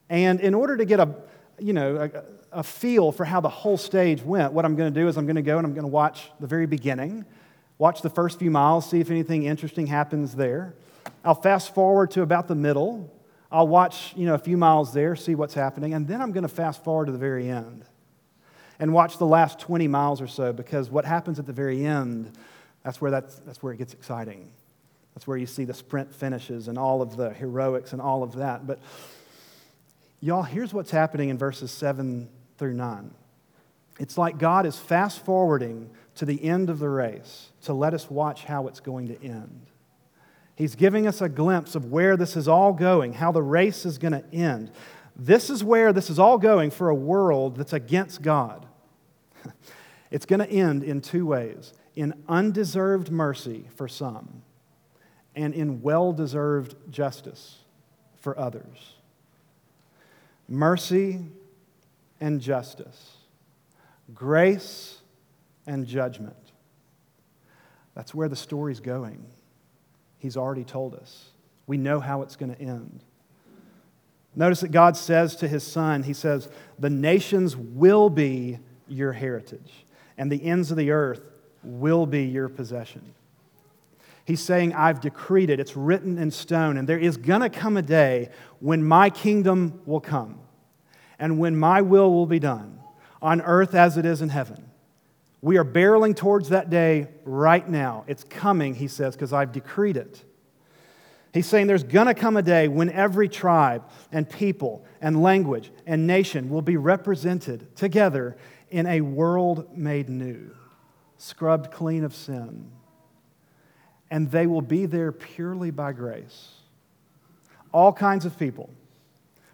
And 0.09 0.39
in 0.39 0.53
order 0.53 0.77
to 0.77 0.85
get 0.85 0.99
a, 0.99 1.15
you 1.59 1.73
know, 1.73 1.95
a, 1.95 2.59
a 2.59 2.63
feel 2.63 3.11
for 3.11 3.25
how 3.25 3.41
the 3.41 3.49
whole 3.49 3.77
stage 3.77 4.21
went, 4.21 4.53
what 4.53 4.65
I'm 4.65 4.75
going 4.75 4.93
to 4.93 4.99
do 4.99 5.07
is 5.07 5.17
I'm 5.17 5.25
going 5.25 5.35
to 5.35 5.41
go 5.41 5.57
and 5.57 5.65
I'm 5.65 5.73
going 5.73 5.85
to 5.85 5.91
watch 5.91 6.31
the 6.39 6.47
very 6.47 6.67
beginning, 6.67 7.25
watch 7.77 8.01
the 8.01 8.09
first 8.09 8.39
few 8.39 8.51
miles, 8.51 8.89
see 8.89 8.99
if 8.99 9.09
anything 9.09 9.43
interesting 9.43 9.87
happens 9.87 10.35
there. 10.35 10.75
I'll 11.23 11.35
fast 11.35 11.73
forward 11.73 12.11
to 12.11 12.21
about 12.21 12.47
the 12.47 12.55
middle, 12.55 13.11
I'll 13.51 13.67
watch, 13.67 14.13
you 14.15 14.25
know, 14.25 14.33
a 14.33 14.39
few 14.39 14.57
miles 14.57 14.93
there, 14.93 15.15
see 15.15 15.35
what's 15.35 15.53
happening, 15.53 15.93
and 15.93 16.07
then 16.07 16.21
I'm 16.21 16.31
going 16.31 16.43
to 16.43 16.49
fast 16.49 16.83
forward 16.83 17.05
to 17.05 17.11
the 17.11 17.17
very 17.17 17.49
end 17.49 17.85
and 18.79 18.93
watch 18.93 19.17
the 19.17 19.25
last 19.25 19.59
20 19.59 19.87
miles 19.87 20.21
or 20.21 20.27
so 20.27 20.51
because 20.51 20.89
what 20.89 21.05
happens 21.05 21.39
at 21.39 21.45
the 21.45 21.53
very 21.53 21.85
end, 21.85 22.31
that's 22.83 22.99
where, 22.99 23.11
that's, 23.11 23.35
that's 23.39 23.61
where 23.61 23.73
it 23.73 23.77
gets 23.77 23.93
exciting. 23.93 24.51
That's 25.13 25.27
where 25.27 25.37
you 25.37 25.45
see 25.45 25.63
the 25.63 25.73
sprint 25.73 26.13
finishes 26.13 26.67
and 26.67 26.77
all 26.77 27.01
of 27.01 27.15
the 27.15 27.29
heroics 27.29 27.93
and 27.93 28.01
all 28.01 28.23
of 28.23 28.35
that. 28.35 28.65
But 28.65 28.79
y'all, 30.23 30.43
here's 30.43 30.73
what's 30.73 30.91
happening 30.91 31.27
in 31.27 31.37
verses 31.37 31.69
7 31.69 32.29
through 32.57 32.73
9. 32.73 33.11
It's 33.99 34.17
like 34.17 34.37
God 34.37 34.65
is 34.65 34.79
fast 34.79 35.23
forwarding 35.25 35.89
to 36.15 36.25
the 36.25 36.41
end 36.41 36.69
of 36.69 36.79
the 36.79 36.87
race 36.87 37.49
to 37.63 37.73
let 37.73 37.93
us 37.93 38.09
watch 38.09 38.45
how 38.45 38.67
it's 38.67 38.79
going 38.79 39.09
to 39.09 39.21
end. 39.21 39.67
He's 40.55 40.75
giving 40.75 41.07
us 41.07 41.21
a 41.21 41.27
glimpse 41.27 41.75
of 41.75 41.91
where 41.91 42.15
this 42.15 42.37
is 42.37 42.47
all 42.47 42.71
going, 42.71 43.13
how 43.13 43.33
the 43.33 43.43
race 43.43 43.85
is 43.85 43.97
going 43.97 44.13
to 44.13 44.23
end. 44.31 44.71
This 45.15 45.49
is 45.49 45.61
where 45.61 45.91
this 45.91 46.09
is 46.09 46.19
all 46.19 46.37
going 46.37 46.71
for 46.71 46.89
a 46.89 46.95
world 46.95 47.57
that's 47.57 47.73
against 47.73 48.21
God. 48.21 48.65
It's 50.11 50.27
going 50.27 50.41
to 50.41 50.49
end 50.49 50.83
in 50.83 51.01
two 51.01 51.25
ways 51.25 51.73
in 51.95 52.13
undeserved 52.29 53.09
mercy 53.09 53.65
for 53.75 53.87
some, 53.87 54.43
and 55.35 55.55
in 55.55 55.81
well 55.81 56.13
deserved 56.13 56.75
justice 56.91 57.57
for 58.17 58.37
others. 58.37 58.92
Mercy 60.53 61.19
and 62.21 62.39
justice, 62.39 63.17
grace 64.13 64.99
and 65.65 65.87
judgment. 65.87 66.35
That's 67.95 68.13
where 68.13 68.29
the 68.29 68.35
story's 68.35 68.79
going. 68.79 69.25
He's 70.19 70.37
already 70.37 70.63
told 70.63 70.93
us. 70.93 71.31
We 71.65 71.77
know 71.77 71.99
how 71.99 72.21
it's 72.21 72.35
going 72.35 72.53
to 72.53 72.61
end. 72.61 73.03
Notice 74.35 74.59
that 74.59 74.67
God 74.67 74.95
says 74.95 75.35
to 75.37 75.47
his 75.47 75.63
son, 75.63 76.03
He 76.03 76.13
says, 76.13 76.47
The 76.77 76.91
nations 76.91 77.57
will 77.57 78.11
be 78.11 78.59
your 78.87 79.11
heritage, 79.11 79.85
and 80.19 80.31
the 80.31 80.45
ends 80.45 80.69
of 80.69 80.77
the 80.77 80.91
earth 80.91 81.21
will 81.63 82.05
be 82.05 82.25
your 82.25 82.47
possession. 82.47 83.15
He's 84.23 84.39
saying, 84.39 84.75
I've 84.75 85.01
decreed 85.01 85.49
it, 85.49 85.59
it's 85.59 85.75
written 85.75 86.19
in 86.19 86.29
stone, 86.29 86.77
and 86.77 86.87
there 86.87 86.99
is 86.99 87.17
going 87.17 87.41
to 87.41 87.49
come 87.49 87.75
a 87.75 87.81
day 87.81 88.29
when 88.59 88.83
my 88.83 89.09
kingdom 89.09 89.81
will 89.87 89.99
come 89.99 90.41
and 91.19 91.39
when 91.39 91.55
my 91.55 91.81
will 91.81 92.11
will 92.11 92.25
be 92.25 92.39
done 92.39 92.79
on 93.21 93.41
earth 93.41 93.73
as 93.73 93.97
it 93.97 94.05
is 94.05 94.21
in 94.21 94.29
heaven. 94.29 94.69
We 95.41 95.57
are 95.57 95.65
barreling 95.65 96.15
towards 96.15 96.49
that 96.49 96.69
day 96.69 97.07
right 97.25 97.67
now. 97.67 98.05
It's 98.07 98.23
coming, 98.23 98.75
he 98.75 98.87
says, 98.87 99.15
because 99.15 99.33
I've 99.33 99.51
decreed 99.51 99.97
it. 99.97 100.23
He's 101.33 101.47
saying 101.47 101.67
there's 101.67 101.83
going 101.83 102.07
to 102.07 102.13
come 102.13 102.37
a 102.37 102.41
day 102.41 102.67
when 102.67 102.89
every 102.89 103.27
tribe 103.27 103.83
and 104.11 104.29
people 104.29 104.85
and 105.01 105.21
language 105.23 105.71
and 105.85 106.05
nation 106.05 106.49
will 106.49 106.61
be 106.61 106.77
represented 106.77 107.75
together 107.75 108.37
in 108.69 108.85
a 108.85 109.01
world 109.01 109.75
made 109.75 110.09
new, 110.09 110.51
scrubbed 111.17 111.71
clean 111.71 112.03
of 112.03 112.15
sin. 112.15 112.71
And 114.11 114.29
they 114.29 114.45
will 114.45 114.61
be 114.61 114.85
there 114.85 115.11
purely 115.11 115.71
by 115.71 115.91
grace. 115.93 116.51
All 117.71 117.91
kinds 117.91 118.25
of 118.25 118.37
people 118.37 118.69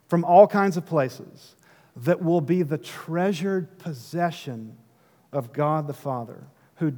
from 0.10 0.26
all 0.26 0.48
kinds 0.48 0.76
of 0.76 0.88
places 0.88 1.56
that 1.96 2.20
will 2.20 2.42
be 2.42 2.64
the 2.64 2.80
treasured 2.80 3.78
possession 3.78 4.76
of 5.32 5.54
God 5.54 5.86
the 5.86 5.94
Father, 5.94 6.48
who, 6.78 6.94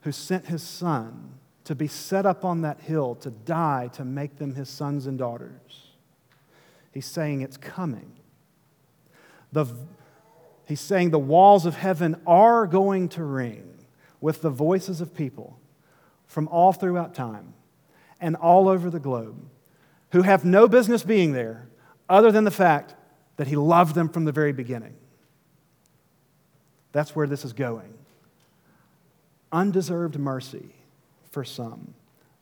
who 0.00 0.10
sent 0.10 0.46
his 0.46 0.62
Son 0.62 1.34
to 1.64 1.74
be 1.74 1.86
set 1.86 2.24
up 2.24 2.42
on 2.42 2.62
that 2.62 2.80
hill 2.80 3.16
to 3.16 3.30
die 3.30 3.90
to 3.92 4.04
make 4.04 4.38
them 4.38 4.54
his 4.54 4.70
sons 4.70 5.06
and 5.06 5.18
daughters. 5.18 5.90
He's 6.90 7.04
saying 7.04 7.42
it's 7.42 7.58
coming. 7.58 8.12
The, 9.52 9.66
he's 10.64 10.80
saying 10.80 11.10
the 11.10 11.18
walls 11.18 11.66
of 11.66 11.76
heaven 11.76 12.18
are 12.26 12.66
going 12.66 13.10
to 13.10 13.24
ring 13.24 13.74
with 14.22 14.40
the 14.40 14.50
voices 14.50 15.02
of 15.02 15.14
people 15.14 15.58
from 16.26 16.48
all 16.48 16.72
throughout 16.72 17.14
time 17.14 17.52
and 18.22 18.36
all 18.36 18.68
over 18.68 18.88
the 18.88 19.00
globe 19.00 19.50
who 20.12 20.22
have 20.22 20.46
no 20.46 20.66
business 20.66 21.02
being 21.02 21.34
there 21.34 21.68
other 22.08 22.30
than 22.30 22.44
the 22.44 22.50
fact 22.50 22.94
that 23.36 23.46
he 23.46 23.56
loved 23.56 23.94
them 23.94 24.08
from 24.08 24.24
the 24.24 24.32
very 24.32 24.52
beginning. 24.52 24.94
That's 26.92 27.16
where 27.16 27.26
this 27.26 27.44
is 27.44 27.52
going. 27.52 27.92
Undeserved 29.52 30.18
mercy 30.18 30.70
for 31.30 31.44
some 31.44 31.94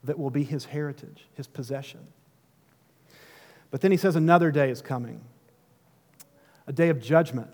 that 0.04 0.18
will 0.18 0.30
be 0.30 0.44
his 0.44 0.66
heritage, 0.66 1.26
his 1.34 1.46
possession. 1.46 2.00
But 3.70 3.80
then 3.80 3.90
he 3.90 3.96
says 3.96 4.16
another 4.16 4.50
day 4.50 4.70
is 4.70 4.82
coming 4.82 5.20
a 6.64 6.72
day 6.72 6.90
of 6.90 7.02
judgment, 7.02 7.50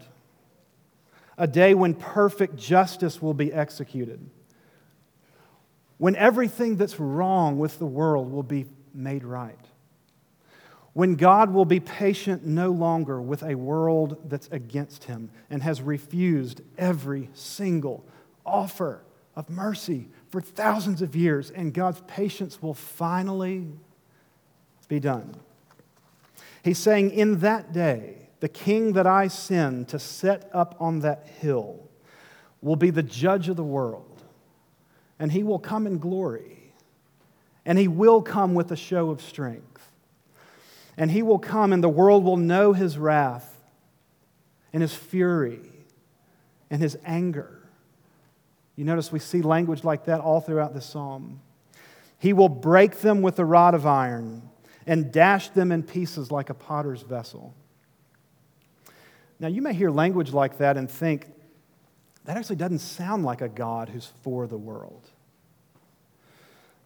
a 1.38 1.46
day 1.46 1.72
when 1.72 1.94
perfect 1.94 2.56
justice 2.56 3.22
will 3.22 3.32
be 3.32 3.50
executed, 3.50 4.20
when 5.96 6.14
everything 6.16 6.76
that's 6.76 7.00
wrong 7.00 7.58
with 7.58 7.78
the 7.78 7.86
world 7.86 8.30
will 8.30 8.42
be 8.42 8.66
made 8.92 9.24
right 9.24 9.67
when 10.98 11.14
God 11.14 11.52
will 11.52 11.64
be 11.64 11.78
patient 11.78 12.44
no 12.44 12.72
longer 12.72 13.22
with 13.22 13.44
a 13.44 13.54
world 13.54 14.16
that's 14.24 14.48
against 14.48 15.04
him 15.04 15.30
and 15.48 15.62
has 15.62 15.80
refused 15.80 16.60
every 16.76 17.30
single 17.34 18.04
offer 18.44 19.04
of 19.36 19.48
mercy 19.48 20.08
for 20.30 20.40
thousands 20.40 21.00
of 21.00 21.14
years, 21.14 21.52
and 21.52 21.72
God's 21.72 22.02
patience 22.08 22.60
will 22.60 22.74
finally 22.74 23.68
be 24.88 24.98
done. 24.98 25.36
He's 26.64 26.78
saying, 26.78 27.12
In 27.12 27.38
that 27.38 27.72
day, 27.72 28.30
the 28.40 28.48
king 28.48 28.94
that 28.94 29.06
I 29.06 29.28
send 29.28 29.86
to 29.90 30.00
set 30.00 30.50
up 30.52 30.74
on 30.80 30.98
that 31.02 31.28
hill 31.28 31.88
will 32.60 32.74
be 32.74 32.90
the 32.90 33.04
judge 33.04 33.48
of 33.48 33.54
the 33.54 33.62
world, 33.62 34.24
and 35.20 35.30
he 35.30 35.44
will 35.44 35.60
come 35.60 35.86
in 35.86 35.98
glory, 35.98 36.72
and 37.64 37.78
he 37.78 37.86
will 37.86 38.20
come 38.20 38.54
with 38.54 38.72
a 38.72 38.76
show 38.76 39.10
of 39.10 39.22
strength 39.22 39.77
and 40.98 41.12
he 41.12 41.22
will 41.22 41.38
come, 41.38 41.72
and 41.72 41.82
the 41.82 41.88
world 41.88 42.24
will 42.24 42.36
know 42.36 42.72
his 42.72 42.98
wrath 42.98 43.56
and 44.72 44.82
his 44.82 44.92
fury 44.92 45.60
and 46.68 46.82
his 46.82 46.98
anger. 47.06 47.62
You 48.74 48.84
notice 48.84 49.12
we 49.12 49.20
see 49.20 49.40
language 49.40 49.84
like 49.84 50.06
that 50.06 50.20
all 50.20 50.40
throughout 50.40 50.74
the 50.74 50.80
psalm. 50.80 51.40
He 52.18 52.32
will 52.32 52.48
break 52.48 52.98
them 53.00 53.22
with 53.22 53.38
a 53.38 53.44
rod 53.44 53.74
of 53.74 53.86
iron 53.86 54.42
and 54.86 55.12
dash 55.12 55.50
them 55.50 55.70
in 55.70 55.84
pieces 55.84 56.32
like 56.32 56.50
a 56.50 56.54
potter's 56.54 57.02
vessel. 57.02 57.54
Now, 59.38 59.48
you 59.48 59.62
may 59.62 59.74
hear 59.74 59.90
language 59.90 60.32
like 60.32 60.58
that 60.58 60.76
and 60.76 60.90
think, 60.90 61.26
that 62.24 62.36
actually 62.36 62.56
doesn't 62.56 62.80
sound 62.80 63.24
like 63.24 63.40
a 63.40 63.48
God 63.48 63.88
who's 63.88 64.12
for 64.22 64.48
the 64.48 64.58
world. 64.58 65.08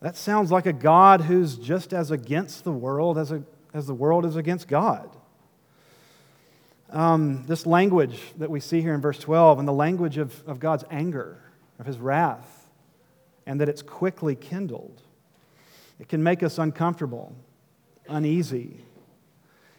That 0.00 0.16
sounds 0.16 0.50
like 0.50 0.66
a 0.66 0.72
God 0.72 1.22
who's 1.22 1.56
just 1.56 1.94
as 1.94 2.10
against 2.10 2.64
the 2.64 2.72
world 2.72 3.16
as 3.16 3.32
a 3.32 3.42
as 3.74 3.86
the 3.86 3.94
world 3.94 4.24
is 4.24 4.36
against 4.36 4.68
God. 4.68 5.10
Um, 6.90 7.46
this 7.46 7.64
language 7.64 8.20
that 8.38 8.50
we 8.50 8.60
see 8.60 8.82
here 8.82 8.94
in 8.94 9.00
verse 9.00 9.18
12 9.18 9.58
and 9.58 9.66
the 9.66 9.72
language 9.72 10.18
of, 10.18 10.46
of 10.46 10.60
God's 10.60 10.84
anger, 10.90 11.38
of 11.78 11.86
his 11.86 11.98
wrath, 11.98 12.68
and 13.46 13.60
that 13.60 13.68
it's 13.68 13.82
quickly 13.82 14.34
kindled, 14.34 15.02
it 15.98 16.08
can 16.08 16.22
make 16.22 16.42
us 16.42 16.58
uncomfortable, 16.58 17.34
uneasy. 18.08 18.84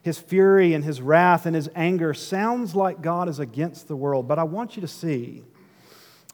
His 0.02 0.18
fury 0.18 0.74
and 0.74 0.84
his 0.84 1.02
wrath 1.02 1.46
and 1.46 1.56
his 1.56 1.70
anger 1.76 2.14
sounds 2.14 2.76
like 2.76 3.02
God 3.02 3.30
is 3.30 3.40
against 3.40 3.88
the 3.88 3.96
world, 3.96 4.28
but 4.28 4.40
I 4.40 4.44
want 4.44 4.76
you 4.76 4.82
to 4.82 4.88
see 4.88 5.44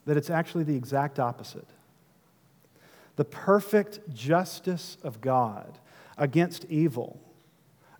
that 0.06 0.16
it's 0.16 0.30
actually 0.30 0.64
the 0.64 0.76
exact 0.76 1.18
opposite. 1.18 1.68
The 3.16 3.24
perfect 3.24 4.12
justice 4.14 4.96
of 5.02 5.20
God 5.20 5.78
against 6.16 6.64
evil 6.64 7.20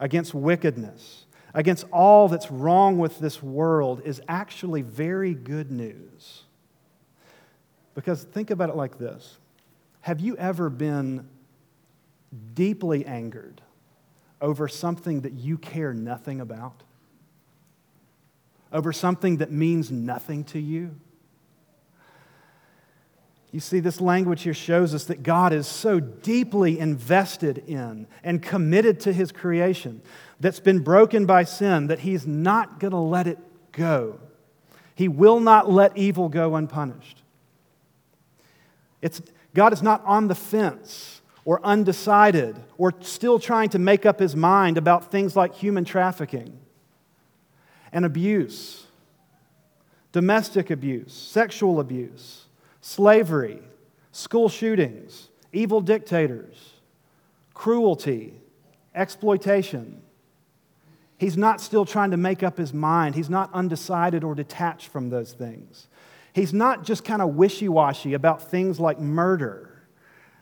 against 0.00 0.34
wickedness, 0.34 1.26
against 1.54 1.84
all 1.92 2.26
that's 2.26 2.50
wrong 2.50 2.98
with 2.98 3.20
this 3.20 3.42
world 3.42 4.02
is 4.04 4.20
actually 4.26 4.82
very 4.82 5.34
good 5.34 5.70
news. 5.70 6.42
Because 7.94 8.24
think 8.24 8.50
about 8.50 8.70
it 8.70 8.76
like 8.76 8.98
this 8.98 9.38
Have 10.00 10.20
you 10.20 10.36
ever 10.36 10.70
been 10.70 11.28
deeply 12.54 13.04
angered 13.04 13.60
over 14.40 14.66
something 14.66 15.20
that 15.20 15.34
you 15.34 15.58
care 15.58 15.92
nothing 15.92 16.40
about? 16.40 16.82
Over 18.72 18.92
something 18.92 19.38
that 19.38 19.50
means 19.50 19.90
nothing 19.90 20.44
to 20.44 20.58
you? 20.58 20.94
You 23.52 23.58
see, 23.58 23.80
this 23.80 24.00
language 24.00 24.42
here 24.42 24.54
shows 24.54 24.94
us 24.94 25.04
that 25.04 25.24
God 25.24 25.52
is 25.52 25.66
so 25.66 25.98
deeply 25.98 26.78
invested 26.78 27.58
in 27.66 28.06
and 28.22 28.40
committed 28.40 29.00
to 29.00 29.12
his 29.12 29.32
creation 29.32 30.02
that's 30.38 30.60
been 30.60 30.80
broken 30.80 31.26
by 31.26 31.42
sin 31.44 31.88
that 31.88 32.00
he's 32.00 32.26
not 32.26 32.78
going 32.78 32.92
to 32.92 32.98
let 32.98 33.26
it 33.26 33.38
go. 33.72 34.20
He 34.94 35.08
will 35.08 35.40
not 35.40 35.70
let 35.70 35.96
evil 35.96 36.28
go 36.28 36.54
unpunished. 36.54 37.22
It's, 39.02 39.20
God 39.52 39.72
is 39.72 39.82
not 39.82 40.04
on 40.04 40.28
the 40.28 40.34
fence 40.34 41.20
or 41.44 41.60
undecided 41.64 42.56
or 42.78 42.94
still 43.00 43.40
trying 43.40 43.70
to 43.70 43.80
make 43.80 44.06
up 44.06 44.20
his 44.20 44.36
mind 44.36 44.78
about 44.78 45.10
things 45.10 45.34
like 45.34 45.54
human 45.54 45.84
trafficking 45.84 46.56
and 47.92 48.04
abuse, 48.04 48.86
domestic 50.12 50.70
abuse, 50.70 51.12
sexual 51.12 51.80
abuse 51.80 52.44
slavery, 52.80 53.60
school 54.12 54.48
shootings, 54.48 55.28
evil 55.52 55.80
dictators, 55.80 56.74
cruelty, 57.54 58.34
exploitation. 58.94 60.02
He's 61.18 61.36
not 61.36 61.60
still 61.60 61.84
trying 61.84 62.12
to 62.12 62.16
make 62.16 62.42
up 62.42 62.56
his 62.56 62.72
mind. 62.72 63.14
He's 63.14 63.30
not 63.30 63.52
undecided 63.52 64.24
or 64.24 64.34
detached 64.34 64.88
from 64.88 65.10
those 65.10 65.32
things. 65.32 65.88
He's 66.32 66.54
not 66.54 66.84
just 66.84 67.04
kind 67.04 67.20
of 67.20 67.34
wishy 67.34 67.68
washy 67.68 68.14
about 68.14 68.50
things 68.50 68.80
like 68.80 68.98
murder 68.98 69.66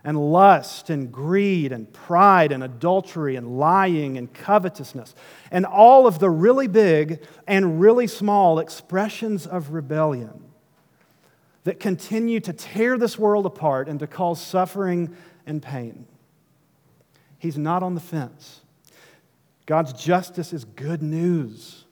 and 0.04 0.32
lust 0.32 0.90
and 0.90 1.10
greed 1.10 1.72
and 1.72 1.92
pride 1.92 2.52
and 2.52 2.62
adultery 2.62 3.36
and 3.36 3.58
lying 3.58 4.16
and 4.16 4.32
covetousness 4.32 5.14
and 5.50 5.66
all 5.66 6.06
of 6.06 6.18
the 6.20 6.30
really 6.30 6.68
big 6.68 7.20
and 7.46 7.80
really 7.80 8.06
small 8.06 8.58
expressions 8.58 9.46
of 9.46 9.72
rebellion 9.72 10.47
that 11.68 11.78
continue 11.78 12.40
to 12.40 12.50
tear 12.50 12.96
this 12.96 13.18
world 13.18 13.44
apart 13.44 13.90
and 13.90 14.00
to 14.00 14.06
cause 14.06 14.40
suffering 14.40 15.14
and 15.44 15.62
pain. 15.62 16.06
He's 17.38 17.58
not 17.58 17.82
on 17.82 17.94
the 17.94 18.00
fence. 18.00 18.62
God's 19.66 19.92
justice 19.92 20.54
is 20.54 20.64
good 20.64 21.02
news 21.02 21.84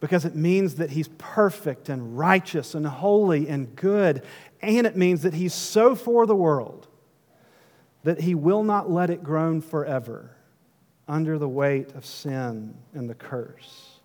because 0.00 0.26
it 0.26 0.34
means 0.34 0.74
that 0.74 0.90
He's 0.90 1.08
perfect 1.16 1.88
and 1.88 2.18
righteous 2.18 2.74
and 2.74 2.86
holy 2.86 3.48
and 3.48 3.74
good, 3.74 4.22
and 4.60 4.86
it 4.86 4.98
means 4.98 5.22
that 5.22 5.32
He's 5.32 5.54
so 5.54 5.94
for 5.94 6.26
the 6.26 6.36
world 6.36 6.86
that 8.02 8.20
He 8.20 8.34
will 8.34 8.62
not 8.62 8.90
let 8.90 9.08
it 9.08 9.22
groan 9.22 9.62
forever 9.62 10.36
under 11.08 11.38
the 11.38 11.48
weight 11.48 11.94
of 11.94 12.04
sin 12.04 12.76
and 12.92 13.08
the 13.08 13.14
curse. 13.14 14.00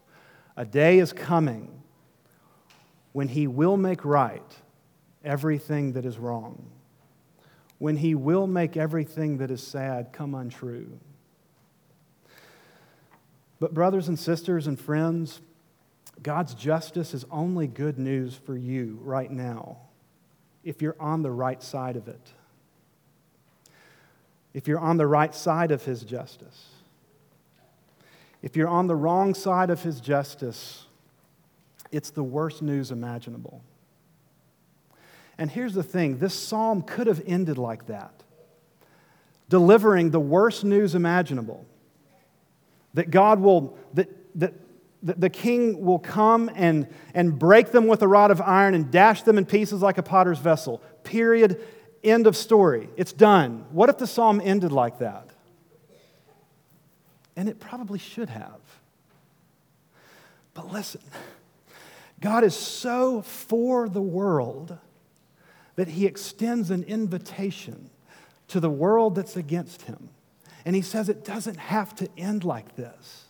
A 0.56 0.64
day 0.64 1.00
is 1.00 1.12
coming 1.12 1.84
when 3.12 3.28
He 3.28 3.46
will 3.46 3.76
make 3.76 4.06
right 4.06 4.56
everything 5.26 5.94
that 5.94 6.06
is 6.06 6.18
wrong, 6.18 6.66
when 7.80 7.98
He 7.98 8.16
will 8.16 8.48
make 8.48 8.78
everything 8.78 9.40
that 9.40 9.52
is 9.52 9.62
sad 9.62 10.14
come 10.14 10.34
untrue. 10.34 11.00
But, 13.60 13.74
brothers 13.74 14.08
and 14.08 14.20
sisters 14.20 14.68
and 14.68 14.80
friends, 14.80 15.42
God's 16.22 16.54
justice 16.54 17.14
is 17.14 17.26
only 17.32 17.68
good 17.68 17.98
news 17.98 18.36
for 18.36 18.56
you 18.56 19.00
right 19.02 19.32
now 19.32 19.78
if 20.64 20.82
you're 20.82 20.96
on 21.00 21.22
the 21.22 21.32
right 21.32 21.62
side 21.62 21.96
of 21.96 22.08
it. 22.08 22.32
If 24.54 24.68
you're 24.68 24.80
on 24.80 24.98
the 24.98 25.08
right 25.08 25.34
side 25.36 25.72
of 25.72 25.84
His 25.84 26.04
justice. 26.04 26.70
If 28.42 28.56
you're 28.56 28.68
on 28.68 28.88
the 28.88 28.96
wrong 28.96 29.34
side 29.34 29.70
of 29.70 29.84
His 29.84 30.00
justice, 30.00 30.86
it's 31.92 32.10
the 32.10 32.24
worst 32.24 32.62
news 32.62 32.92
imaginable. 32.92 33.62
And 35.38 35.52
here's 35.52 35.74
the 35.74 35.84
thing 35.84 36.18
this 36.20 36.34
psalm 36.34 36.82
could 36.82 37.08
have 37.08 37.22
ended 37.26 37.58
like 37.58 37.88
that, 37.88 38.24
delivering 39.50 40.12
the 40.12 40.20
worst 40.20 40.64
news 40.64 40.96
imaginable 40.96 41.66
that 42.96 43.12
God 43.12 43.40
will, 43.40 43.78
that, 43.94 44.10
that, 44.40 44.54
that 45.04 45.20
the 45.20 45.30
king 45.30 45.86
will 45.86 46.00
come 46.00 46.50
and, 46.56 46.88
and 47.14 47.38
break 47.38 47.72
them 47.72 47.88
with 47.88 48.02
a 48.02 48.08
rod 48.08 48.32
of 48.32 48.42
iron 48.42 48.74
and 48.74 48.90
dash 48.90 49.22
them 49.24 49.38
in 49.38 49.46
pieces 49.46 49.82
like 49.82 49.98
a 49.98 50.04
potter's 50.04 50.40
vessel. 50.40 50.82
Period. 51.04 51.62
End 52.04 52.26
of 52.26 52.38
story. 52.38 52.90
It's 52.96 53.12
done. 53.12 53.66
What 53.72 53.90
if 53.90 53.98
the 53.98 54.08
psalm 54.08 54.42
ended 54.44 54.72
like 54.72 55.00
that? 55.00 55.30
And 57.36 57.50
it 57.50 57.60
probably 57.60 58.00
should 58.00 58.30
have. 58.30 58.62
But 60.54 60.72
listen, 60.72 61.02
God 62.22 62.46
is 62.46 62.56
so 62.56 63.22
for 63.22 63.90
the 63.90 64.02
world 64.02 64.78
that 65.76 65.90
he 65.90 66.06
extends 66.06 66.72
an 66.72 66.84
invitation 66.84 67.90
to 68.48 68.60
the 68.60 68.70
world 68.70 69.16
that's 69.16 69.36
against 69.36 69.84
him. 69.84 70.10
And 70.66 70.76
he 70.76 70.82
says 70.82 71.10
it 71.10 71.24
doesn't 71.24 71.58
have 71.58 71.94
to 71.96 72.10
end 72.18 72.44
like 72.44 72.76
this. 72.76 73.26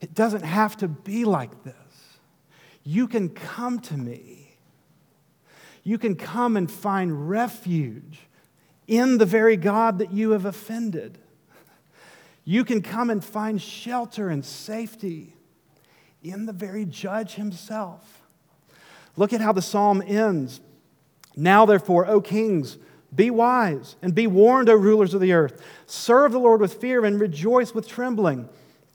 It 0.00 0.14
doesn't 0.14 0.42
have 0.42 0.76
to 0.78 0.88
be 0.88 1.24
like 1.24 1.62
this. 1.62 1.74
You 2.84 3.06
can 3.06 3.28
come 3.28 3.78
to 3.80 3.96
me. 3.96 4.56
You 5.84 5.98
can 5.98 6.16
come 6.16 6.56
and 6.56 6.70
find 6.70 7.28
refuge 7.28 8.18
in 8.86 9.18
the 9.18 9.26
very 9.26 9.56
God 9.56 9.98
that 9.98 10.12
you 10.12 10.32
have 10.32 10.44
offended. 10.44 11.18
You 12.44 12.64
can 12.64 12.82
come 12.82 13.10
and 13.10 13.24
find 13.24 13.62
shelter 13.62 14.28
and 14.28 14.44
safety 14.44 15.36
in 16.22 16.46
the 16.46 16.52
very 16.52 16.84
judge 16.84 17.34
himself. 17.34 18.22
Look 19.16 19.32
at 19.32 19.40
how 19.40 19.52
the 19.52 19.62
psalm 19.62 20.02
ends. 20.04 20.60
Now, 21.36 21.64
therefore, 21.66 22.06
O 22.06 22.20
kings, 22.20 22.78
be 23.14 23.30
wise 23.30 23.96
and 24.02 24.14
be 24.14 24.26
warned, 24.26 24.68
O 24.68 24.74
rulers 24.74 25.14
of 25.14 25.20
the 25.20 25.32
earth. 25.32 25.62
Serve 25.86 26.32
the 26.32 26.38
Lord 26.38 26.60
with 26.60 26.74
fear 26.74 27.04
and 27.04 27.20
rejoice 27.20 27.74
with 27.74 27.88
trembling. 27.88 28.48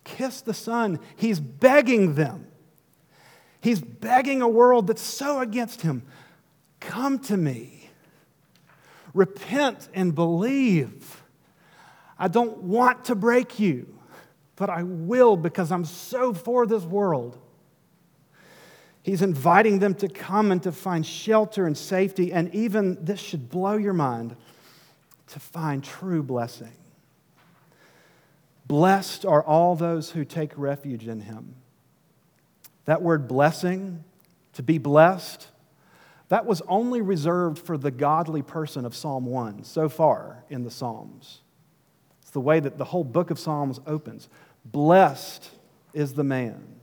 Kiss 0.04 0.42
the 0.42 0.54
Son. 0.54 1.00
He's 1.16 1.40
begging 1.40 2.16
them. 2.16 2.48
He's 3.60 3.82
begging 3.82 4.42
a 4.42 4.48
world 4.48 4.88
that's 4.88 5.02
so 5.02 5.40
against 5.40 5.82
him 5.82 6.04
come 6.80 7.20
to 7.20 7.38
me. 7.38 7.90
Repent 9.14 9.90
and 9.94 10.14
believe. 10.14 11.24
I 12.18 12.28
don't 12.28 12.64
want 12.64 13.06
to 13.06 13.16
break 13.16 13.60
you, 13.60 13.94
but 14.56 14.70
I 14.70 14.84
will 14.84 15.38
because 15.38 15.72
I'm 15.72 15.86
so 15.86 16.34
for 16.34 16.66
this 16.66 16.84
world. 16.84 17.38
He's 19.08 19.22
inviting 19.22 19.80
them 19.80 19.96
to 19.96 20.10
come 20.10 20.52
and 20.52 20.62
to 20.64 20.74
find 20.74 21.06
shelter 21.06 21.66
and 21.66 21.78
safety, 21.78 22.34
and 22.34 22.54
even, 22.54 22.98
this 23.06 23.22
should 23.22 23.50
blow 23.50 23.78
your 23.78 23.94
mind, 23.94 24.36
to 25.28 25.40
find 25.40 25.82
true 25.82 26.22
blessing. 26.22 26.74
Blessed 28.66 29.26
are 29.26 29.42
all 29.42 29.78
those 29.78 30.12
who 30.12 30.26
take 30.26 30.52
refuge 30.58 31.08
in 31.08 31.22
him. 31.22 31.56
That 32.84 33.02
word 33.02 33.30
blessing, 33.30 34.04
to 34.56 34.62
be 34.62 34.78
blessed, 34.78 35.48
that 36.28 36.46
was 36.46 36.62
only 36.68 37.00
reserved 37.00 37.60
for 37.60 37.78
the 37.78 37.92
godly 37.92 38.42
person 38.42 38.86
of 38.86 38.94
Psalm 38.94 39.26
1 39.26 39.64
so 39.64 39.88
far 39.88 40.44
in 40.50 40.64
the 40.64 40.72
Psalms. 40.72 41.40
It's 42.24 42.32
the 42.32 42.42
way 42.42 42.60
that 42.60 42.78
the 42.78 42.84
whole 42.84 43.06
book 43.06 43.32
of 43.32 43.40
Psalms 43.40 43.80
opens. 43.88 44.28
Blessed 44.66 45.50
is 45.94 46.14
the 46.14 46.26
man 46.26 46.77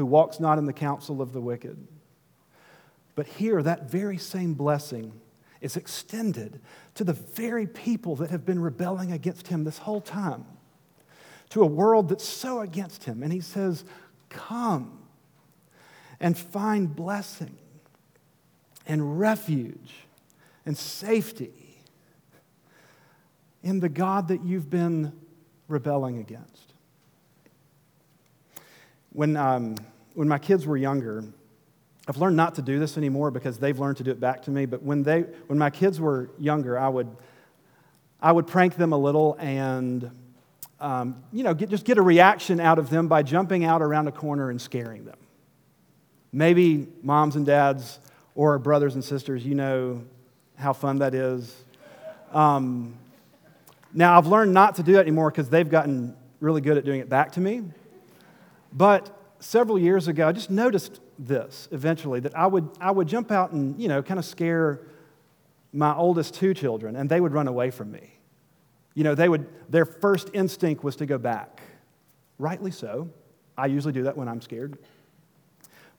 who 0.00 0.06
walks 0.06 0.40
not 0.40 0.56
in 0.56 0.64
the 0.64 0.72
counsel 0.72 1.20
of 1.20 1.34
the 1.34 1.42
wicked. 1.42 1.76
But 3.14 3.26
here, 3.26 3.62
that 3.62 3.90
very 3.90 4.16
same 4.16 4.54
blessing 4.54 5.12
is 5.60 5.76
extended 5.76 6.58
to 6.94 7.04
the 7.04 7.12
very 7.12 7.66
people 7.66 8.16
that 8.16 8.30
have 8.30 8.46
been 8.46 8.60
rebelling 8.60 9.12
against 9.12 9.48
him 9.48 9.64
this 9.64 9.76
whole 9.76 10.00
time, 10.00 10.46
to 11.50 11.60
a 11.60 11.66
world 11.66 12.08
that's 12.08 12.24
so 12.24 12.60
against 12.60 13.04
him. 13.04 13.22
And 13.22 13.30
he 13.30 13.40
says, 13.40 13.84
Come 14.30 15.00
and 16.18 16.38
find 16.38 16.96
blessing 16.96 17.58
and 18.86 19.20
refuge 19.20 19.92
and 20.64 20.78
safety 20.78 21.82
in 23.62 23.80
the 23.80 23.90
God 23.90 24.28
that 24.28 24.42
you've 24.44 24.70
been 24.70 25.12
rebelling 25.68 26.16
against. 26.16 26.69
When, 29.12 29.36
um, 29.36 29.76
when 30.14 30.28
my 30.28 30.38
kids 30.38 30.66
were 30.66 30.76
younger, 30.76 31.24
I've 32.08 32.16
learned 32.16 32.36
not 32.36 32.54
to 32.56 32.62
do 32.62 32.78
this 32.78 32.96
anymore 32.96 33.30
because 33.30 33.58
they've 33.58 33.78
learned 33.78 33.98
to 33.98 34.04
do 34.04 34.10
it 34.10 34.20
back 34.20 34.42
to 34.42 34.50
me. 34.50 34.66
But 34.66 34.82
when, 34.82 35.02
they, 35.02 35.22
when 35.46 35.58
my 35.58 35.70
kids 35.70 36.00
were 36.00 36.30
younger, 36.38 36.78
I 36.78 36.88
would, 36.88 37.08
I 38.20 38.32
would 38.32 38.46
prank 38.46 38.76
them 38.76 38.92
a 38.92 38.98
little 38.98 39.36
and 39.38 40.10
um, 40.80 41.22
you 41.30 41.44
know, 41.44 41.52
get, 41.52 41.68
just 41.68 41.84
get 41.84 41.98
a 41.98 42.02
reaction 42.02 42.58
out 42.58 42.78
of 42.78 42.88
them 42.88 43.06
by 43.06 43.22
jumping 43.22 43.64
out 43.64 43.82
around 43.82 44.08
a 44.08 44.12
corner 44.12 44.50
and 44.50 44.60
scaring 44.60 45.04
them. 45.04 45.18
Maybe 46.32 46.88
moms 47.02 47.36
and 47.36 47.44
dads 47.44 47.98
or 48.34 48.58
brothers 48.58 48.94
and 48.94 49.04
sisters, 49.04 49.44
you 49.44 49.54
know 49.54 50.02
how 50.56 50.72
fun 50.72 50.98
that 51.00 51.14
is. 51.14 51.54
Um, 52.32 52.96
now, 53.92 54.16
I've 54.16 54.26
learned 54.26 54.54
not 54.54 54.76
to 54.76 54.82
do 54.82 54.92
that 54.92 55.00
anymore 55.00 55.30
because 55.30 55.50
they've 55.50 55.68
gotten 55.68 56.16
really 56.38 56.60
good 56.60 56.78
at 56.78 56.84
doing 56.84 57.00
it 57.00 57.08
back 57.08 57.32
to 57.32 57.40
me. 57.40 57.64
But 58.72 59.16
several 59.40 59.78
years 59.78 60.08
ago, 60.08 60.28
I 60.28 60.32
just 60.32 60.50
noticed 60.50 61.00
this 61.18 61.68
eventually 61.70 62.20
that 62.20 62.36
I 62.36 62.46
would, 62.46 62.68
I 62.80 62.90
would 62.90 63.08
jump 63.08 63.30
out 63.30 63.52
and, 63.52 63.80
you 63.80 63.88
know, 63.88 64.02
kind 64.02 64.18
of 64.18 64.24
scare 64.24 64.80
my 65.72 65.94
oldest 65.94 66.34
two 66.34 66.54
children, 66.54 66.96
and 66.96 67.08
they 67.08 67.20
would 67.20 67.32
run 67.32 67.46
away 67.46 67.70
from 67.70 67.92
me. 67.92 68.14
You 68.94 69.04
know, 69.04 69.14
they 69.14 69.28
would, 69.28 69.46
their 69.70 69.84
first 69.84 70.30
instinct 70.34 70.82
was 70.82 70.96
to 70.96 71.06
go 71.06 71.16
back. 71.16 71.60
Rightly 72.38 72.70
so. 72.70 73.08
I 73.56 73.66
usually 73.66 73.92
do 73.92 74.04
that 74.04 74.16
when 74.16 74.28
I'm 74.28 74.40
scared. 74.40 74.78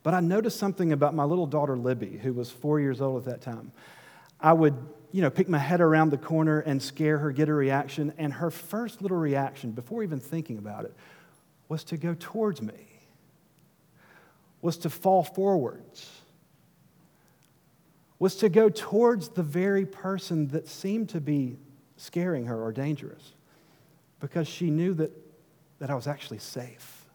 But 0.04 0.14
I 0.14 0.20
noticed 0.20 0.58
something 0.58 0.92
about 0.92 1.14
my 1.14 1.24
little 1.24 1.46
daughter 1.46 1.78
Libby, 1.78 2.18
who 2.18 2.34
was 2.34 2.50
four 2.50 2.80
years 2.80 3.02
old 3.02 3.20
at 3.20 3.26
that 3.26 3.42
time. 3.42 3.72
I 4.40 4.52
would, 4.54 4.76
you 5.12 5.22
know, 5.22 5.30
pick 5.30 5.48
my 5.48 5.60
head 5.60 5.80
around 5.80 6.10
the 6.10 6.18
corner 6.18 6.60
and 6.60 6.82
scare 6.82 7.20
her, 7.20 7.32
get 7.32 7.48
a 7.48 7.54
reaction, 7.54 8.12
and 8.18 8.34
her 8.34 8.50
first 8.50 9.02
little 9.02 9.18
reaction, 9.18 9.72
before 9.72 10.04
even 10.04 10.20
thinking 10.20 10.58
about 10.58 10.86
it, 10.86 10.96
was 11.72 11.86
to 11.86 11.96
go 11.96 12.14
towards 12.20 12.62
me, 12.62 13.00
was 14.62 14.76
to 14.76 14.90
fall 14.90 15.24
forwards, 15.24 16.06
was 18.20 18.36
to 18.36 18.50
go 18.50 18.68
towards 18.68 19.30
the 19.30 19.42
very 19.42 19.86
person 19.86 20.50
that 20.50 20.68
seemed 20.68 21.08
to 21.08 21.22
be 21.22 21.58
scaring 21.96 22.46
her 22.46 22.62
or 22.62 22.74
dangerous 22.74 23.36
because 24.20 24.50
she 24.50 24.70
knew 24.70 24.94
that, 24.94 25.12
that 25.80 25.90
I 25.90 25.96
was 25.96 26.08
actually 26.08 26.40
safe, 26.40 27.06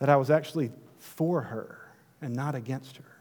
that 0.00 0.08
I 0.08 0.16
was 0.16 0.28
actually 0.28 0.72
for 0.98 1.40
her 1.40 1.78
and 2.20 2.34
not 2.34 2.56
against 2.56 2.96
her. 2.96 3.16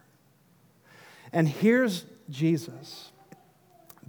And 1.32 1.48
here's 1.48 2.06
Jesus 2.32 3.12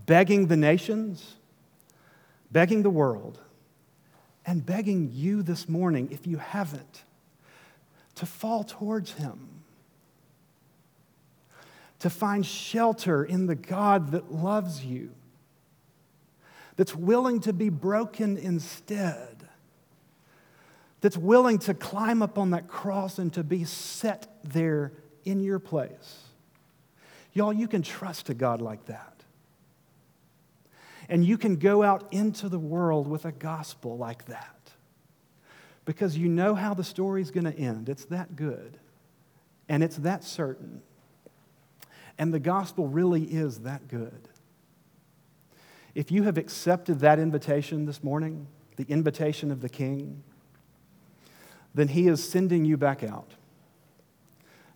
begging 0.06 0.46
the 0.46 0.56
nations, 0.56 1.34
begging 2.50 2.82
the 2.82 2.88
world 2.88 3.38
and 4.46 4.64
begging 4.64 5.10
you 5.12 5.42
this 5.42 5.68
morning, 5.68 6.08
if 6.10 6.26
you 6.26 6.36
haven't, 6.36 7.04
to 8.16 8.26
fall 8.26 8.64
towards 8.64 9.12
Him, 9.12 9.48
to 12.00 12.10
find 12.10 12.44
shelter 12.44 13.24
in 13.24 13.46
the 13.46 13.54
God 13.54 14.12
that 14.12 14.32
loves 14.32 14.84
you, 14.84 15.10
that's 16.76 16.94
willing 16.94 17.40
to 17.40 17.52
be 17.52 17.68
broken 17.68 18.36
instead, 18.36 19.48
that's 21.00 21.16
willing 21.16 21.58
to 21.60 21.74
climb 21.74 22.22
up 22.22 22.38
on 22.38 22.50
that 22.50 22.68
cross 22.68 23.18
and 23.18 23.32
to 23.34 23.44
be 23.44 23.64
set 23.64 24.26
there 24.42 24.92
in 25.24 25.40
your 25.40 25.58
place. 25.58 26.18
Y'all, 27.32 27.52
you 27.52 27.66
can 27.66 27.82
trust 27.82 28.28
a 28.30 28.34
God 28.34 28.60
like 28.60 28.86
that. 28.86 29.13
And 31.08 31.24
you 31.24 31.36
can 31.36 31.56
go 31.56 31.82
out 31.82 32.12
into 32.12 32.48
the 32.48 32.58
world 32.58 33.06
with 33.06 33.24
a 33.24 33.32
gospel 33.32 33.96
like 33.96 34.26
that 34.26 34.72
because 35.84 36.16
you 36.16 36.28
know 36.28 36.54
how 36.54 36.74
the 36.74 36.84
story's 36.84 37.30
going 37.30 37.44
to 37.44 37.56
end. 37.56 37.88
It's 37.88 38.06
that 38.06 38.36
good 38.36 38.78
and 39.68 39.82
it's 39.82 39.96
that 39.98 40.24
certain. 40.24 40.82
And 42.18 42.32
the 42.32 42.40
gospel 42.40 42.86
really 42.86 43.24
is 43.24 43.60
that 43.60 43.88
good. 43.88 44.28
If 45.94 46.10
you 46.10 46.24
have 46.24 46.38
accepted 46.38 47.00
that 47.00 47.18
invitation 47.18 47.86
this 47.86 48.02
morning, 48.02 48.46
the 48.76 48.86
invitation 48.88 49.50
of 49.50 49.60
the 49.60 49.68
King, 49.68 50.22
then 51.74 51.88
He 51.88 52.08
is 52.08 52.26
sending 52.26 52.64
you 52.64 52.76
back 52.76 53.02
out 53.02 53.30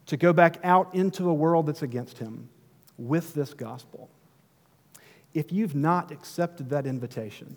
to 0.06 0.16
go 0.16 0.32
back 0.32 0.58
out 0.64 0.94
into 0.94 1.28
a 1.28 1.34
world 1.34 1.66
that's 1.66 1.82
against 1.82 2.18
Him 2.18 2.48
with 2.96 3.34
this 3.34 3.54
gospel. 3.54 4.08
If 5.34 5.52
you've 5.52 5.74
not 5.74 6.10
accepted 6.10 6.70
that 6.70 6.86
invitation, 6.86 7.56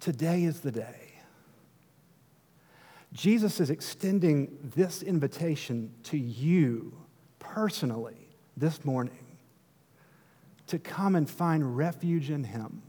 today 0.00 0.44
is 0.44 0.60
the 0.60 0.72
day. 0.72 1.12
Jesus 3.12 3.60
is 3.60 3.70
extending 3.70 4.58
this 4.74 5.02
invitation 5.02 5.92
to 6.04 6.18
you 6.18 6.96
personally 7.38 8.28
this 8.56 8.84
morning 8.84 9.26
to 10.66 10.78
come 10.78 11.14
and 11.14 11.30
find 11.30 11.76
refuge 11.76 12.30
in 12.30 12.44
Him, 12.44 12.82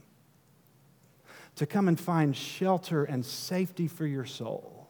to 1.56 1.66
come 1.66 1.88
and 1.88 2.00
find 2.00 2.36
shelter 2.36 3.04
and 3.04 3.26
safety 3.26 3.88
for 3.88 4.06
your 4.06 4.26
soul 4.26 4.88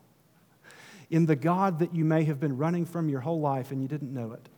in 1.09 1.25
the 1.25 1.35
God 1.35 1.79
that 1.79 1.93
you 1.95 2.03
may 2.03 2.23
have 2.25 2.39
been 2.39 2.57
running 2.57 2.85
from 2.85 3.09
your 3.09 3.21
whole 3.21 3.39
life 3.39 3.71
and 3.71 3.81
you 3.81 3.87
didn't 3.87 4.13
know 4.13 4.31
it. 4.31 4.49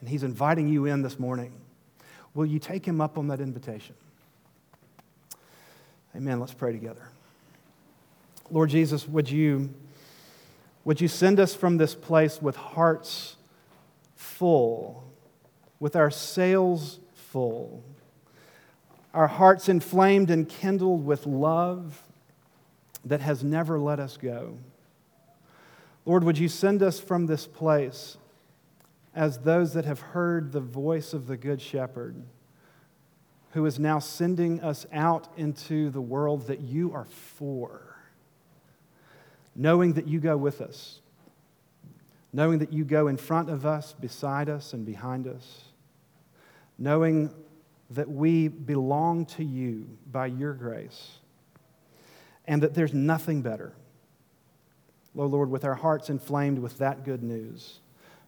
And 0.00 0.08
He's 0.08 0.22
inviting 0.22 0.68
you 0.68 0.86
in 0.86 1.02
this 1.02 1.18
morning. 1.18 1.52
Will 2.34 2.46
you 2.46 2.58
take 2.58 2.86
Him 2.86 3.00
up 3.00 3.18
on 3.18 3.28
that 3.28 3.40
invitation? 3.40 3.94
Amen. 6.14 6.40
Let's 6.40 6.54
pray 6.54 6.72
together. 6.72 7.08
Lord 8.50 8.70
Jesus, 8.70 9.06
would 9.06 9.30
you, 9.30 9.72
would 10.84 11.00
you 11.00 11.08
send 11.08 11.38
us 11.38 11.54
from 11.54 11.76
this 11.76 11.94
place 11.94 12.42
with 12.42 12.56
hearts 12.56 13.36
full, 14.16 15.04
with 15.78 15.94
our 15.94 16.10
sails 16.10 16.98
full, 17.14 17.82
our 19.14 19.28
hearts 19.28 19.68
inflamed 19.68 20.30
and 20.30 20.48
kindled 20.48 21.04
with 21.04 21.26
love 21.26 22.02
that 23.04 23.20
has 23.20 23.44
never 23.44 23.78
let 23.78 24.00
us 24.00 24.16
go? 24.16 24.58
Lord, 26.04 26.24
would 26.24 26.38
you 26.38 26.48
send 26.48 26.82
us 26.82 26.98
from 26.98 27.26
this 27.26 27.46
place 27.46 28.16
as 29.20 29.38
those 29.38 29.74
that 29.74 29.84
have 29.84 30.00
heard 30.00 30.50
the 30.50 30.60
voice 30.60 31.12
of 31.12 31.26
the 31.26 31.36
Good 31.36 31.60
Shepherd, 31.60 32.16
who 33.50 33.66
is 33.66 33.78
now 33.78 33.98
sending 33.98 34.60
us 34.60 34.86
out 34.92 35.28
into 35.36 35.90
the 35.90 36.00
world 36.00 36.46
that 36.46 36.60
you 36.60 36.92
are 36.92 37.04
for? 37.04 37.90
knowing 39.54 39.94
that 39.94 40.06
you 40.06 40.20
go 40.20 40.36
with 40.36 40.60
us, 40.60 41.00
knowing 42.32 42.58
that 42.58 42.72
you 42.72 42.84
go 42.84 43.08
in 43.08 43.16
front 43.16 43.50
of 43.50 43.66
us, 43.66 43.92
beside 43.92 44.48
us, 44.48 44.72
and 44.72 44.86
behind 44.86 45.26
us, 45.26 45.64
knowing 46.78 47.32
that 47.90 48.08
we 48.08 48.48
belong 48.48 49.26
to 49.26 49.44
you 49.44 49.86
by 50.10 50.26
your 50.26 50.54
grace, 50.54 51.18
and 52.46 52.62
that 52.62 52.74
there's 52.74 52.94
nothing 52.94 53.42
better. 53.42 53.72
Oh 55.16 55.26
Lord, 55.26 55.50
with 55.50 55.64
our 55.64 55.74
hearts 55.74 56.08
inflamed 56.08 56.58
with 56.58 56.78
that 56.78 57.04
good 57.04 57.22
news, 57.22 57.80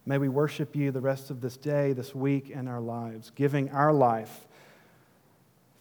may 0.05 0.17
we 0.17 0.29
worship 0.29 0.75
you 0.75 0.91
the 0.91 1.01
rest 1.01 1.29
of 1.29 1.41
this 1.41 1.57
day, 1.57 1.93
this 1.93 2.13
week, 2.13 2.51
and 2.53 2.67
our 2.67 2.81
lives, 2.81 3.31
giving 3.35 3.69
our 3.71 3.93
life 3.93 4.47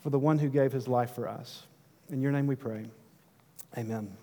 for 0.03 0.11
the 0.11 0.19
one 0.19 0.39
who 0.39 0.49
gave 0.49 0.73
his 0.73 0.89
life 0.89 1.15
for 1.15 1.29
us. 1.29 1.65
In 2.11 2.21
your 2.21 2.33
name 2.33 2.47
we 2.47 2.57
pray. 2.57 2.85
Amen. 3.77 4.17